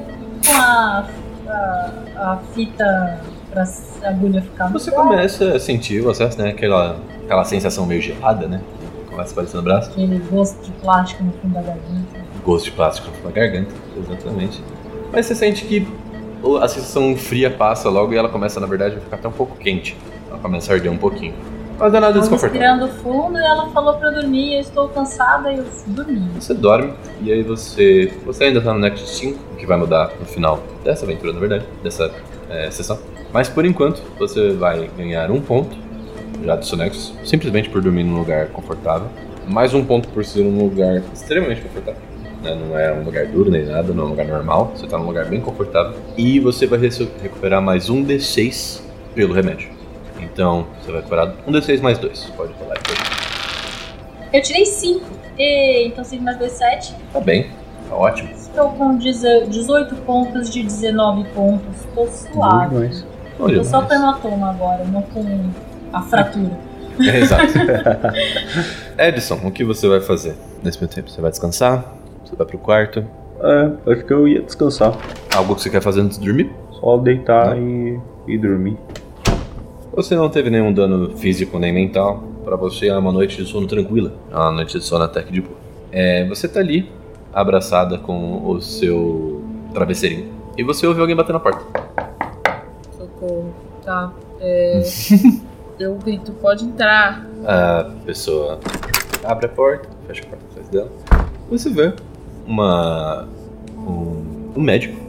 [0.46, 1.08] com a,
[1.48, 3.20] a, a fita
[3.50, 3.64] pra
[4.04, 6.50] agulha ficar no Você começa a sentir o acesso, né?
[6.50, 8.60] Aquela, aquela sensação meio gelada, né?
[9.08, 9.90] Começa a aparecer no braço.
[9.90, 12.20] Aquele gosto de plástico no fundo da garganta.
[12.44, 14.62] gosto de plástico na garganta, exatamente.
[15.12, 15.86] Mas você sente que
[16.60, 19.56] a sensação fria passa logo e ela começa, na verdade, a ficar até um pouco
[19.56, 19.96] quente.
[20.28, 21.34] Ela começa a arder um pouquinho.
[21.78, 22.60] Mas não é nada desconfortável.
[22.60, 24.54] respirando fundo e ela falou pra eu dormir.
[24.54, 26.30] Eu estou cansada e eu dormi.
[26.40, 28.12] Você dorme e aí você.
[28.24, 31.40] Você ainda tá no Next 5, o que vai mudar no final dessa aventura, na
[31.40, 32.10] verdade, dessa
[32.48, 32.98] é, sessão.
[33.32, 35.76] Mas por enquanto, você vai ganhar um ponto
[36.44, 39.08] já do seu Nexus, simplesmente por dormir num lugar confortável.
[39.46, 42.00] Mais um ponto por ser um lugar extremamente confortável.
[42.42, 42.54] né?
[42.54, 44.72] Não é um lugar duro nem nada, não é um lugar normal.
[44.74, 45.94] Você tá num lugar bem confortável.
[46.16, 48.80] E você vai recuperar mais um D6
[49.14, 49.75] pelo remédio.
[50.20, 52.24] Então, você vai recuperar um D6 mais dois.
[52.36, 53.36] Pode rolar aí.
[54.32, 55.16] Eu tirei 5.
[55.38, 56.94] Então 5 mais 2, 7.
[57.12, 57.50] Tá bem,
[57.88, 58.30] tá ótimo.
[58.32, 61.80] Estou com 18 pontos de 19 pontos.
[61.80, 62.74] Estou suave.
[62.74, 63.04] demais.
[63.36, 65.50] Tô só com hematoma agora, não com
[65.92, 66.58] a fratura.
[66.98, 67.52] É, exato.
[68.98, 71.10] Edson, o que você vai fazer nesse meio tempo?
[71.10, 71.94] Você vai descansar?
[72.24, 73.04] Você vai pro quarto?
[73.40, 74.96] É, acho que eu ia descansar.
[75.34, 76.50] Algo que você quer fazer antes de dormir?
[76.80, 78.78] Só deitar e, e dormir.
[79.96, 82.22] Você não teve nenhum dano físico nem mental.
[82.44, 84.12] Pra você é uma noite de sono tranquila.
[84.30, 85.56] É uma noite de sono até que de boa.
[85.90, 86.92] É, você tá ali,
[87.32, 89.42] abraçada com o seu
[89.72, 90.30] travesseirinho.
[90.54, 91.64] E você ouve alguém bater na porta.
[92.94, 93.54] Socorro.
[93.82, 94.12] Tá.
[94.38, 94.82] É...
[95.80, 97.26] eu grito, pode entrar.
[97.46, 98.60] A pessoa
[99.24, 100.92] abre a porta, fecha a porta atrás dela.
[101.50, 101.94] Você vê
[102.46, 103.26] uma.
[103.78, 105.00] um, um médico,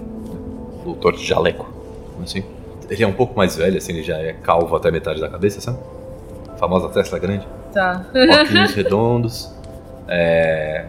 [0.85, 1.67] doutor de jaleco,
[2.23, 2.41] assim.
[2.89, 5.59] Ele é um pouco mais velho, assim, ele já é calvo até metade da cabeça,
[5.59, 5.77] sabe?
[6.53, 7.47] A famosa testa grande.
[7.73, 8.05] Tá.
[8.41, 9.51] Óculos redondos,
[10.07, 10.85] é,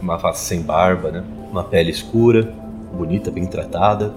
[0.00, 1.22] uma face sem barba, né?
[1.50, 2.42] Uma pele escura,
[2.92, 4.12] bonita, bem tratada.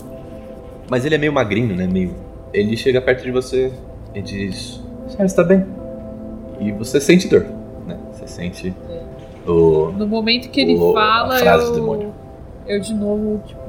[0.89, 1.85] Mas ele é meio magrinho, né?
[1.87, 2.15] Meio.
[2.53, 3.73] Ele chega perto de você
[4.13, 5.65] e diz: A senhora está bem?
[6.59, 7.45] E você sente dor,
[7.85, 7.97] né?
[8.13, 8.73] Você sente
[9.45, 9.91] o.
[9.91, 12.13] No momento que ele O- a fala, frase eu, do demônio.
[12.65, 13.59] eu de novo, tipo,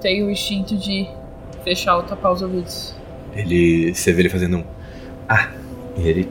[0.00, 1.08] tenho o instinto de
[1.62, 2.94] fechar ou tapar os ouvidos.
[3.34, 3.94] Ele.
[3.94, 4.64] Você vê ele fazendo um.
[5.28, 5.50] Ah!
[5.96, 6.28] E ele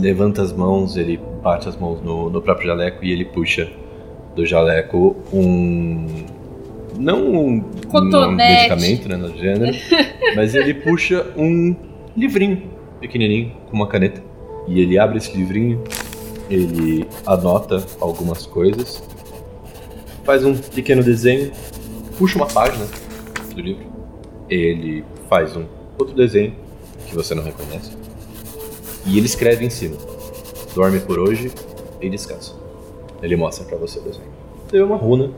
[0.00, 3.70] levanta as mãos, ele bate as mãos no, no próprio jaleco e ele puxa
[4.34, 6.24] do jaleco um.
[6.98, 9.16] Não um, um medicamento, né?
[9.16, 9.76] No gênero.
[10.36, 11.74] mas ele puxa um
[12.16, 14.22] livrinho pequenininho com uma caneta.
[14.68, 15.82] E ele abre esse livrinho,
[16.48, 19.02] ele anota algumas coisas,
[20.22, 21.50] faz um pequeno desenho,
[22.16, 22.86] puxa uma página
[23.54, 23.84] do livro.
[24.48, 25.64] Ele faz um
[25.98, 26.54] outro desenho
[27.06, 27.90] que você não reconhece.
[29.06, 29.96] E ele escreve em cima:
[30.74, 31.50] Dorme por hoje
[32.00, 32.54] e descansa.
[33.22, 34.30] Ele mostra pra você o desenho.
[34.68, 35.30] Tem uma runa,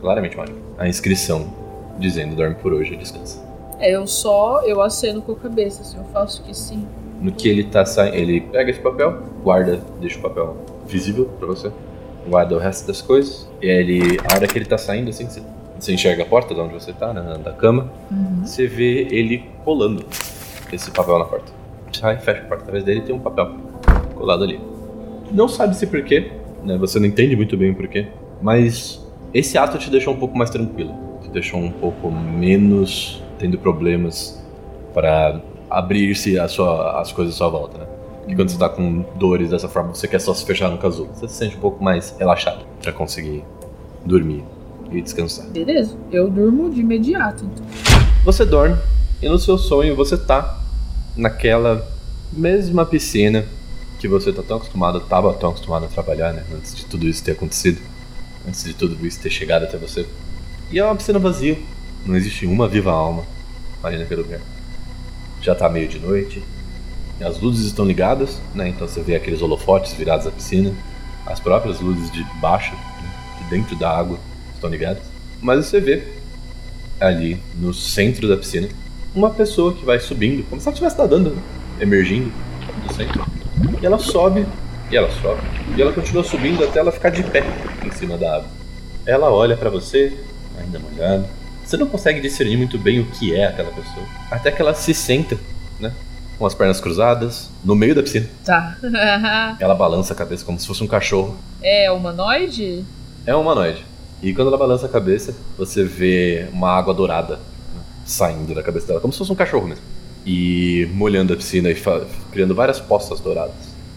[0.00, 0.58] claramente mágica.
[0.78, 1.52] A inscrição
[1.98, 3.42] dizendo: Dorme por hoje e descansa.
[3.78, 6.86] É, eu só, eu aceno com a cabeça, assim, eu faço que sim.
[7.20, 11.46] No que ele tá saindo, ele pega esse papel, guarda, deixa o papel visível pra
[11.46, 11.70] você,
[12.28, 13.48] guarda o resto das coisas.
[13.60, 15.42] E ele, a hora que ele tá saindo, assim, você,
[15.84, 17.90] você enxerga a porta de onde você tá, né, da cama,
[18.42, 20.04] você vê ele colando
[20.72, 21.52] esse papel na porta.
[21.92, 23.52] sai, fecha a porta atrás dele e tem um papel
[24.14, 24.58] colado ali.
[25.30, 26.32] Não sabe se porquê,
[26.64, 26.76] né?
[26.78, 28.08] Você não entende muito bem o porquê,
[28.40, 30.94] mas esse ato te deixou um pouco mais tranquilo.
[31.22, 34.42] Te deixou um pouco menos tendo problemas
[34.92, 36.56] para abrir-se as
[37.12, 37.86] coisas à sua volta, né?
[38.26, 41.10] E quando você tá com dores dessa forma, você quer só se fechar no casulo.
[41.12, 43.44] Você se sente um pouco mais relaxado para conseguir
[44.04, 44.42] dormir
[44.98, 45.46] e descansar.
[45.46, 47.64] Beleza, eu durmo de imediato, então.
[48.24, 48.76] Você dorme
[49.20, 50.60] e no seu sonho você tá
[51.16, 51.86] naquela
[52.32, 53.46] mesma piscina
[53.98, 56.44] que você tá tão acostumado, tava tão acostumado a trabalhar, né?
[56.54, 57.80] Antes de tudo isso ter acontecido.
[58.46, 60.06] Antes de tudo isso ter chegado até você.
[60.70, 61.58] E é uma piscina vazia.
[62.04, 63.24] Não existe uma viva alma
[63.82, 64.40] ali naquele lugar.
[65.40, 66.42] Já tá meio de noite.
[67.20, 68.68] As luzes estão ligadas, né?
[68.68, 70.74] Então você vê aqueles holofotes virados à piscina.
[71.24, 73.14] As próprias luzes de baixo, né?
[73.38, 74.18] de dentro da água,
[74.64, 75.02] estão ligadas.
[75.40, 76.02] Mas você vê
[77.00, 78.68] ali no centro da piscina
[79.14, 81.42] uma pessoa que vai subindo, como se ela estivesse nadando, né?
[81.80, 82.32] emergindo
[82.86, 83.24] do centro.
[83.80, 84.46] E ela sobe,
[84.90, 85.40] e ela sobe,
[85.76, 87.44] e ela continua subindo até ela ficar de pé
[87.84, 88.48] em cima da água.
[89.06, 90.12] Ela olha pra você,
[90.58, 91.28] ainda molhada.
[91.64, 94.06] Você não consegue discernir muito bem o que é aquela pessoa.
[94.30, 95.38] Até que ela se senta,
[95.78, 95.92] né?
[96.38, 98.28] Com as pernas cruzadas, no meio da piscina.
[98.44, 98.76] Tá.
[99.60, 101.36] Ela balança a cabeça como se fosse um cachorro.
[101.62, 102.84] é humanoide?
[103.26, 103.84] É um humanoide.
[104.24, 108.86] E quando ela balança a cabeça, você vê uma água dourada né, saindo da cabeça
[108.86, 109.84] dela, como se fosse um cachorro mesmo.
[110.24, 111.76] E molhando a piscina e
[112.32, 113.54] criando várias poças douradas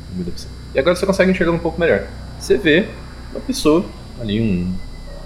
[0.09, 0.51] no meio da piscina.
[0.75, 2.09] E agora você consegue enxergar um pouco melhor.
[2.37, 2.89] Você vê
[3.31, 3.85] uma pessoa,
[4.19, 4.73] ali um,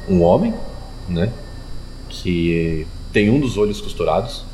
[0.08, 0.54] um homem,
[1.10, 1.34] né?
[2.08, 4.46] Que tem um dos olhos costurados,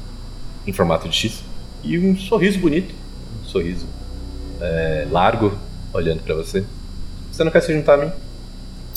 [0.66, 1.44] em formato de X,
[1.84, 2.96] e um sorriso bonito.
[3.44, 3.86] Um sorriso
[4.62, 5.58] é, largo,
[5.92, 6.64] olhando pra você.
[7.34, 8.12] Você não quer se juntar a mim?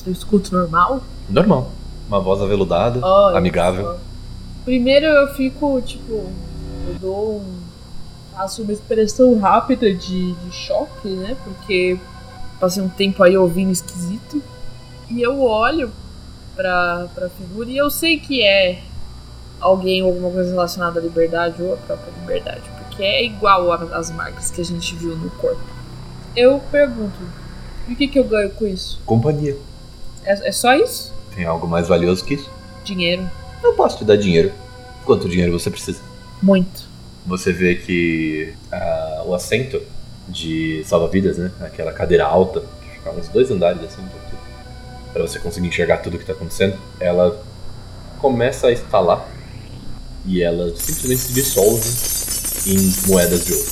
[0.07, 1.03] Eu escuto normal?
[1.31, 1.71] Normal.
[2.09, 3.85] Uma voz aveludada, Olha amigável.
[3.85, 3.99] só.
[4.65, 6.13] Primeiro eu fico, tipo,
[6.89, 7.61] eu dou um.
[8.37, 11.37] Faço uma expressão rápida de, de choque, né?
[11.45, 11.99] Porque
[12.59, 14.43] passei um tempo aí ouvindo esquisito.
[15.11, 15.91] E eu olho
[16.57, 18.81] pra, pra figura e eu sei que é
[19.61, 22.63] alguém ou alguma coisa relacionada à liberdade ou à própria liberdade.
[22.79, 25.61] Porque é igual a- às marcas que a gente viu no corpo.
[26.35, 27.19] Eu pergunto,
[27.89, 29.01] e o que, que eu ganho com isso?
[29.05, 29.57] Companhia.
[30.25, 31.13] É, é só isso?
[31.35, 32.51] Tem algo mais valioso que isso?
[32.85, 33.29] Dinheiro?
[33.63, 34.53] Eu posso te dar dinheiro.
[35.05, 36.01] Quanto dinheiro você precisa?
[36.43, 36.89] Muito.
[37.27, 39.81] Você vê que ah, o assento
[40.29, 41.51] de salva-vidas, né?
[41.61, 44.03] Aquela cadeira alta, que fica uns dois andares assim,
[45.13, 47.43] para você conseguir enxergar tudo que tá acontecendo, ela
[48.19, 49.27] começa a estalar
[50.27, 51.89] e ela simplesmente se dissolve
[52.67, 53.67] em moedas de ouro.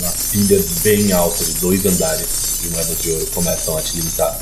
[0.00, 4.38] Uma pilha bem alta de dois andares de moedas de ouro começam a te limitar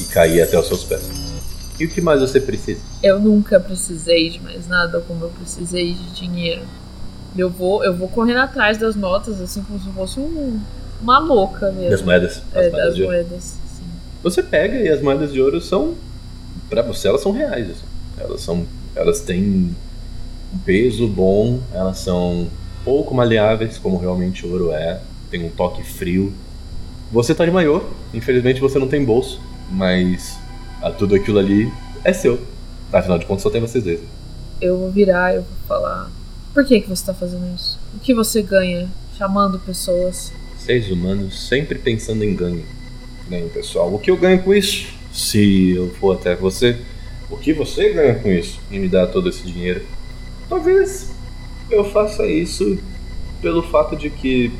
[0.00, 1.02] e cair até os seus pés.
[1.78, 2.80] E o que mais você precisa?
[3.02, 6.62] Eu nunca precisei de mais nada como eu precisei de dinheiro.
[7.36, 10.60] Eu vou, eu vou correndo atrás das notas, assim como se fosse um,
[11.02, 11.90] uma louca mesmo.
[11.90, 12.42] Das moedas?
[12.54, 13.42] É, As moedas das moedas,
[13.76, 13.84] sim.
[14.22, 15.94] Você pega e as moedas de ouro são.
[16.70, 17.68] Pra você, elas são reais.
[17.70, 17.84] assim.
[18.18, 18.64] Elas são.
[18.94, 19.74] Elas têm
[20.54, 22.46] um peso bom, elas são
[22.84, 25.00] pouco maleáveis, como realmente o ouro é.
[25.28, 26.32] Tem um toque frio.
[27.10, 30.38] Você tá de maiô, infelizmente você não tem bolso, mas
[30.90, 31.72] tudo aquilo ali
[32.04, 32.40] é seu.
[32.92, 34.00] Afinal de contas, só tem vocês dois.
[34.60, 36.10] Eu vou virar e eu vou falar.
[36.52, 37.78] Por que, que você tá fazendo isso?
[37.94, 40.32] O que você ganha chamando pessoas?
[40.56, 42.64] Seres humanos sempre pensando em ganho.
[43.28, 43.92] Ganho pessoal.
[43.92, 44.86] O que eu ganho com isso?
[45.12, 46.78] Se eu for até você,
[47.30, 48.60] o que você ganha com isso?
[48.70, 49.82] E me dar todo esse dinheiro?
[50.48, 51.12] Talvez
[51.70, 52.78] eu faça isso
[53.40, 54.52] pelo fato de que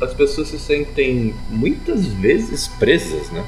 [0.00, 3.44] as pessoas se sentem muitas vezes presas, né?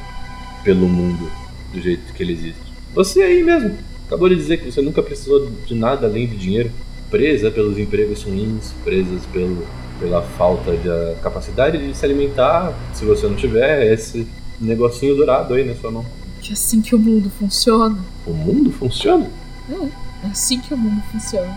[0.62, 1.30] Pelo mundo
[1.72, 2.60] do jeito que ele existe.
[2.94, 6.70] Você aí mesmo acabou de dizer que você nunca precisou de nada além de dinheiro.
[7.10, 9.64] Presa pelos empregos ruins, presas pelo,
[10.00, 12.72] pela falta de ah, capacidade de se alimentar.
[12.94, 14.26] Se você não tiver esse
[14.60, 16.06] negocinho dourado aí na sua mão.
[16.40, 17.98] Que é assim que o mundo funciona.
[18.26, 19.30] O mundo funciona?
[19.70, 21.54] É assim que o mundo funciona.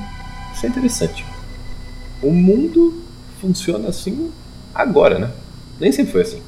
[0.54, 1.26] Isso é interessante.
[2.22, 3.02] O mundo
[3.40, 4.30] funciona assim
[4.74, 5.32] agora, né?
[5.80, 6.42] Nem sempre foi assim.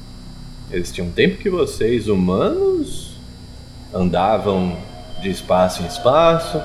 [0.70, 3.11] Existia um tempo que vocês, humanos,
[3.94, 4.76] andavam
[5.20, 6.60] de espaço em espaço,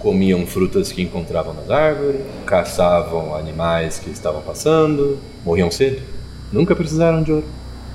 [0.00, 6.02] comiam frutas que encontravam nas árvores, caçavam animais que estavam passando, morriam cedo.
[6.52, 7.46] Nunca precisaram de ouro.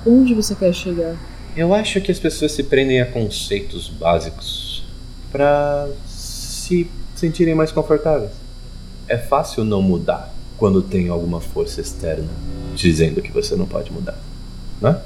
[0.06, 1.16] Onde você quer chegar?
[1.56, 4.84] Eu acho que as pessoas se prendem a conceitos básicos
[5.32, 8.30] para se sentirem mais confortáveis.
[9.08, 12.28] É fácil não mudar quando tem alguma força externa
[12.74, 14.18] dizendo que você não pode mudar,
[14.80, 15.00] né?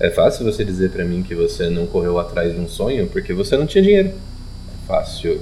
[0.00, 3.32] É fácil você dizer pra mim que você não correu atrás de um sonho porque
[3.32, 4.08] você não tinha dinheiro.
[4.08, 5.40] É fácil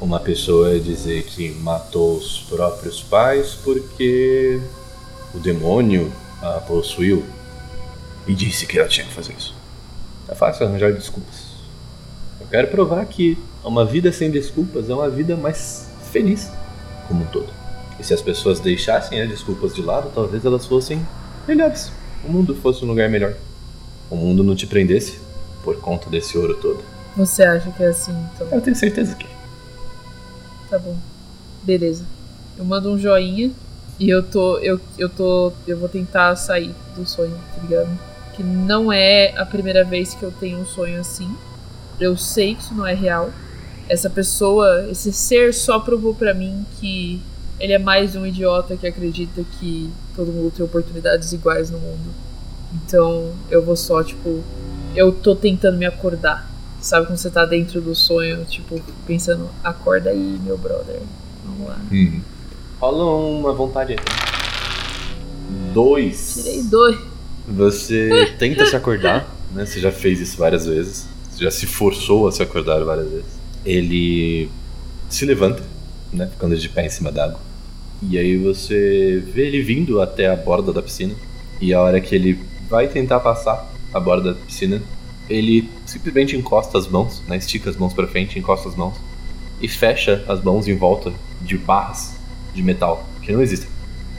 [0.00, 4.60] uma pessoa dizer que matou os próprios pais porque
[5.32, 7.24] o demônio a possuiu
[8.26, 9.54] e disse que ela tinha que fazer isso.
[10.28, 11.54] É fácil arranjar desculpas.
[12.40, 16.50] Eu quero provar que uma vida sem desculpas é uma vida mais feliz
[17.06, 17.48] como um todo.
[17.98, 21.06] E se as pessoas deixassem as desculpas de lado, talvez elas fossem
[21.46, 21.92] melhores.
[22.24, 23.34] O mundo fosse um lugar melhor.
[24.14, 25.18] O mundo não te prendesse
[25.64, 26.84] por conta desse ouro todo.
[27.16, 28.46] Você acha que é assim, então?
[28.52, 29.26] Eu tenho certeza que.
[30.70, 30.96] Tá bom.
[31.64, 32.04] Beleza.
[32.56, 33.50] Eu mando um joinha
[33.98, 34.58] e eu tô.
[34.58, 35.52] Eu, eu tô.
[35.66, 37.98] Eu vou tentar sair do sonho, tá ligado?
[38.36, 41.28] Que não é a primeira vez que eu tenho um sonho assim.
[41.98, 43.30] Eu sei que isso não é real.
[43.88, 47.20] Essa pessoa, esse ser só provou pra mim que
[47.58, 52.23] ele é mais um idiota que acredita que todo mundo tem oportunidades iguais no mundo.
[52.74, 54.42] Então eu vou só, tipo.
[54.94, 56.50] Eu tô tentando me acordar.
[56.80, 61.00] Sabe quando você tá dentro do sonho, tipo, pensando, acorda aí, meu brother.
[61.44, 61.78] Vamos lá.
[61.90, 62.20] Uhum.
[62.80, 63.98] Rola uma vontade aí.
[65.72, 66.42] Dois.
[66.42, 66.98] Tirei dois.
[67.48, 69.64] Você tenta se acordar, né?
[69.66, 71.06] Você já fez isso várias vezes.
[71.30, 73.38] Você já se forçou a se acordar várias vezes.
[73.64, 74.48] Ele
[75.08, 75.62] se levanta,
[76.12, 76.28] né?
[76.28, 77.40] Ficando de pé em cima d'água.
[78.02, 81.14] E aí você vê ele vindo até a borda da piscina.
[81.60, 82.38] E a hora que ele
[82.74, 84.82] vai tentar passar a borda da piscina,
[85.30, 87.36] ele simplesmente encosta as mãos, né?
[87.36, 88.94] Estica as mãos para frente, encosta as mãos
[89.60, 92.16] e fecha as mãos em volta de barras
[92.52, 93.68] de metal que não existem.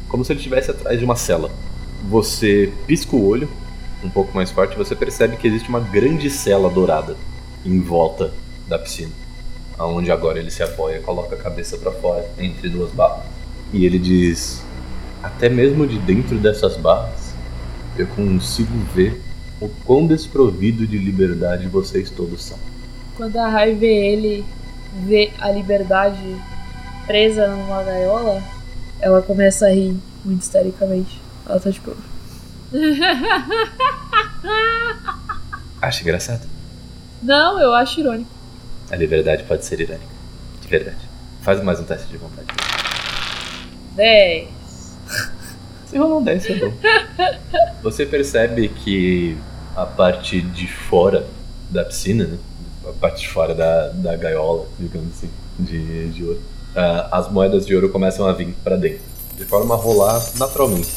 [0.08, 1.52] Como se ele estivesse atrás de uma cela.
[2.10, 3.50] Você pisca o olho
[4.02, 7.18] um pouco mais forte você percebe que existe uma grande cela dourada
[7.66, 8.32] em volta
[8.68, 9.12] da piscina.
[9.78, 13.26] Aonde agora ele se apoia, coloca a cabeça para fora entre duas barras.
[13.74, 14.64] E ele diz:
[15.22, 17.25] Até mesmo de dentro dessas barras,
[17.98, 19.22] eu consigo ver
[19.60, 22.58] o quão desprovido de liberdade vocês todos são.
[23.16, 24.46] Quando a Rai vê ele,
[25.06, 26.36] vê a liberdade
[27.08, 28.44] presa numa gaiola,
[29.00, 31.22] ela começa a rir muito histericamente.
[31.48, 31.96] Ela tá tipo.
[35.82, 36.48] Acha engraçado?
[37.22, 38.30] Não, eu acho irônico.
[38.90, 40.06] A liberdade pode ser irônica.
[40.62, 40.98] De verdade.
[41.42, 42.48] Faz mais um teste de vontade.
[43.96, 44.48] 10.
[45.96, 46.74] Um 10, é bom.
[47.82, 49.38] Você percebe que
[49.76, 51.26] a parte de fora
[51.70, 52.38] da piscina, né?
[52.86, 56.42] a parte de fora da, da gaiola, digamos assim, de, de ouro,
[56.76, 59.04] ah, as moedas de ouro começam a vir para dentro,
[59.38, 60.90] de forma a rolar naturalmente.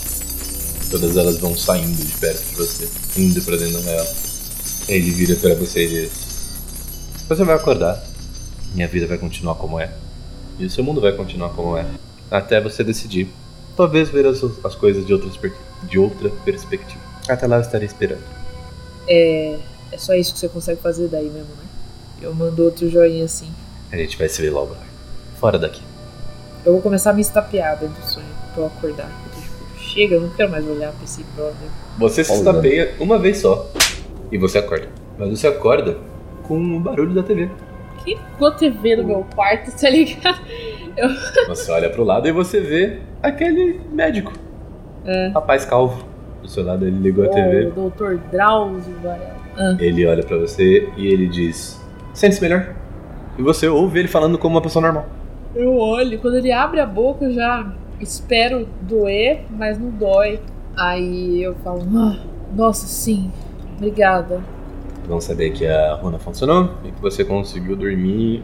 [0.90, 2.88] Todas elas vão saindo de perto de você,
[3.20, 4.08] indo para dentro da gaiola.
[4.88, 6.12] Ele vira para você e diz:
[7.28, 8.02] Você vai acordar,
[8.74, 9.92] minha vida vai continuar como é,
[10.58, 11.86] e o seu mundo vai continuar como é,
[12.30, 13.28] até você decidir
[13.78, 15.54] talvez ver as, as coisas de, outras, per-
[15.84, 17.00] de outra perspectiva.
[17.28, 18.22] Até lá eu estarei esperando.
[19.08, 19.56] É.
[19.90, 21.64] É só isso que você consegue fazer daí mesmo, né?
[22.20, 23.48] Eu mando outro joinha assim.
[23.90, 24.76] A gente vai se ver logo.
[25.40, 25.80] Fora daqui.
[26.66, 29.06] Eu vou começar a me estapear dentro do sonho pra eu acordar.
[29.08, 31.54] Eu tô tipo, chega, eu não quero mais olhar pra esse brother.
[31.98, 33.70] Você se estapeia uma vez só.
[34.30, 34.88] E você acorda.
[35.18, 35.96] Mas você acorda
[36.42, 37.48] com o barulho da TV.
[38.04, 40.38] Quem ligou a TV no meu quarto, tá ligado?
[41.48, 44.32] Você olha pro lado e você vê aquele médico.
[45.04, 45.28] É.
[45.28, 46.04] Rapaz calvo.
[46.42, 47.64] Do seu lado ele ligou a O TV.
[47.70, 48.16] Dr.
[48.30, 49.36] Drauzio Varela.
[49.56, 51.80] Ah, Ele olha pra você e ele diz:
[52.14, 52.74] Sente-se melhor.
[53.36, 55.06] E você ouve ele falando como uma pessoa normal.
[55.54, 60.40] eu olho, quando ele abre a boca, eu já espero doer, mas não dói.
[60.76, 62.18] Aí eu falo, ah,
[62.54, 63.32] nossa, sim,
[63.76, 64.40] obrigada.
[65.08, 68.42] Vão saber que a runa funcionou e que você conseguiu dormir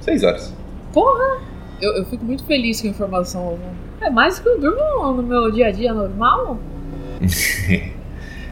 [0.00, 0.54] 6 horas.
[0.92, 1.38] Porra!
[1.80, 3.58] Eu, eu fico muito feliz com a informação.
[4.00, 6.58] É mais que eu durmo no meu dia a dia normal.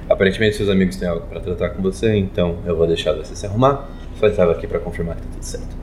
[0.08, 3.46] Aparentemente seus amigos têm algo pra tratar com você, então eu vou deixar você se
[3.46, 3.88] arrumar.
[4.16, 5.76] Só estava aqui pra confirmar que tá tudo certo.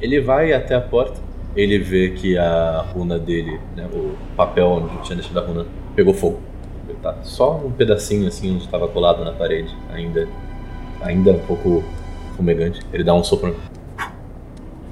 [0.00, 1.20] Ele vai até a porta,
[1.54, 6.12] ele vê que a runa dele, né, o papel onde tinha deixado a runa, pegou
[6.12, 6.40] fogo.
[7.00, 10.26] Tá só um pedacinho assim onde estava colado na parede, ainda
[11.00, 11.84] ainda um pouco
[12.36, 12.80] fumegante.
[12.92, 13.54] Ele dá um sopro,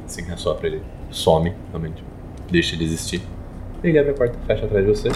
[0.04, 0.82] assim assopra ele,
[1.12, 2.02] some realmente,
[2.50, 3.22] deixa de existir.
[3.82, 5.08] Ele abre a porta, fecha atrás de você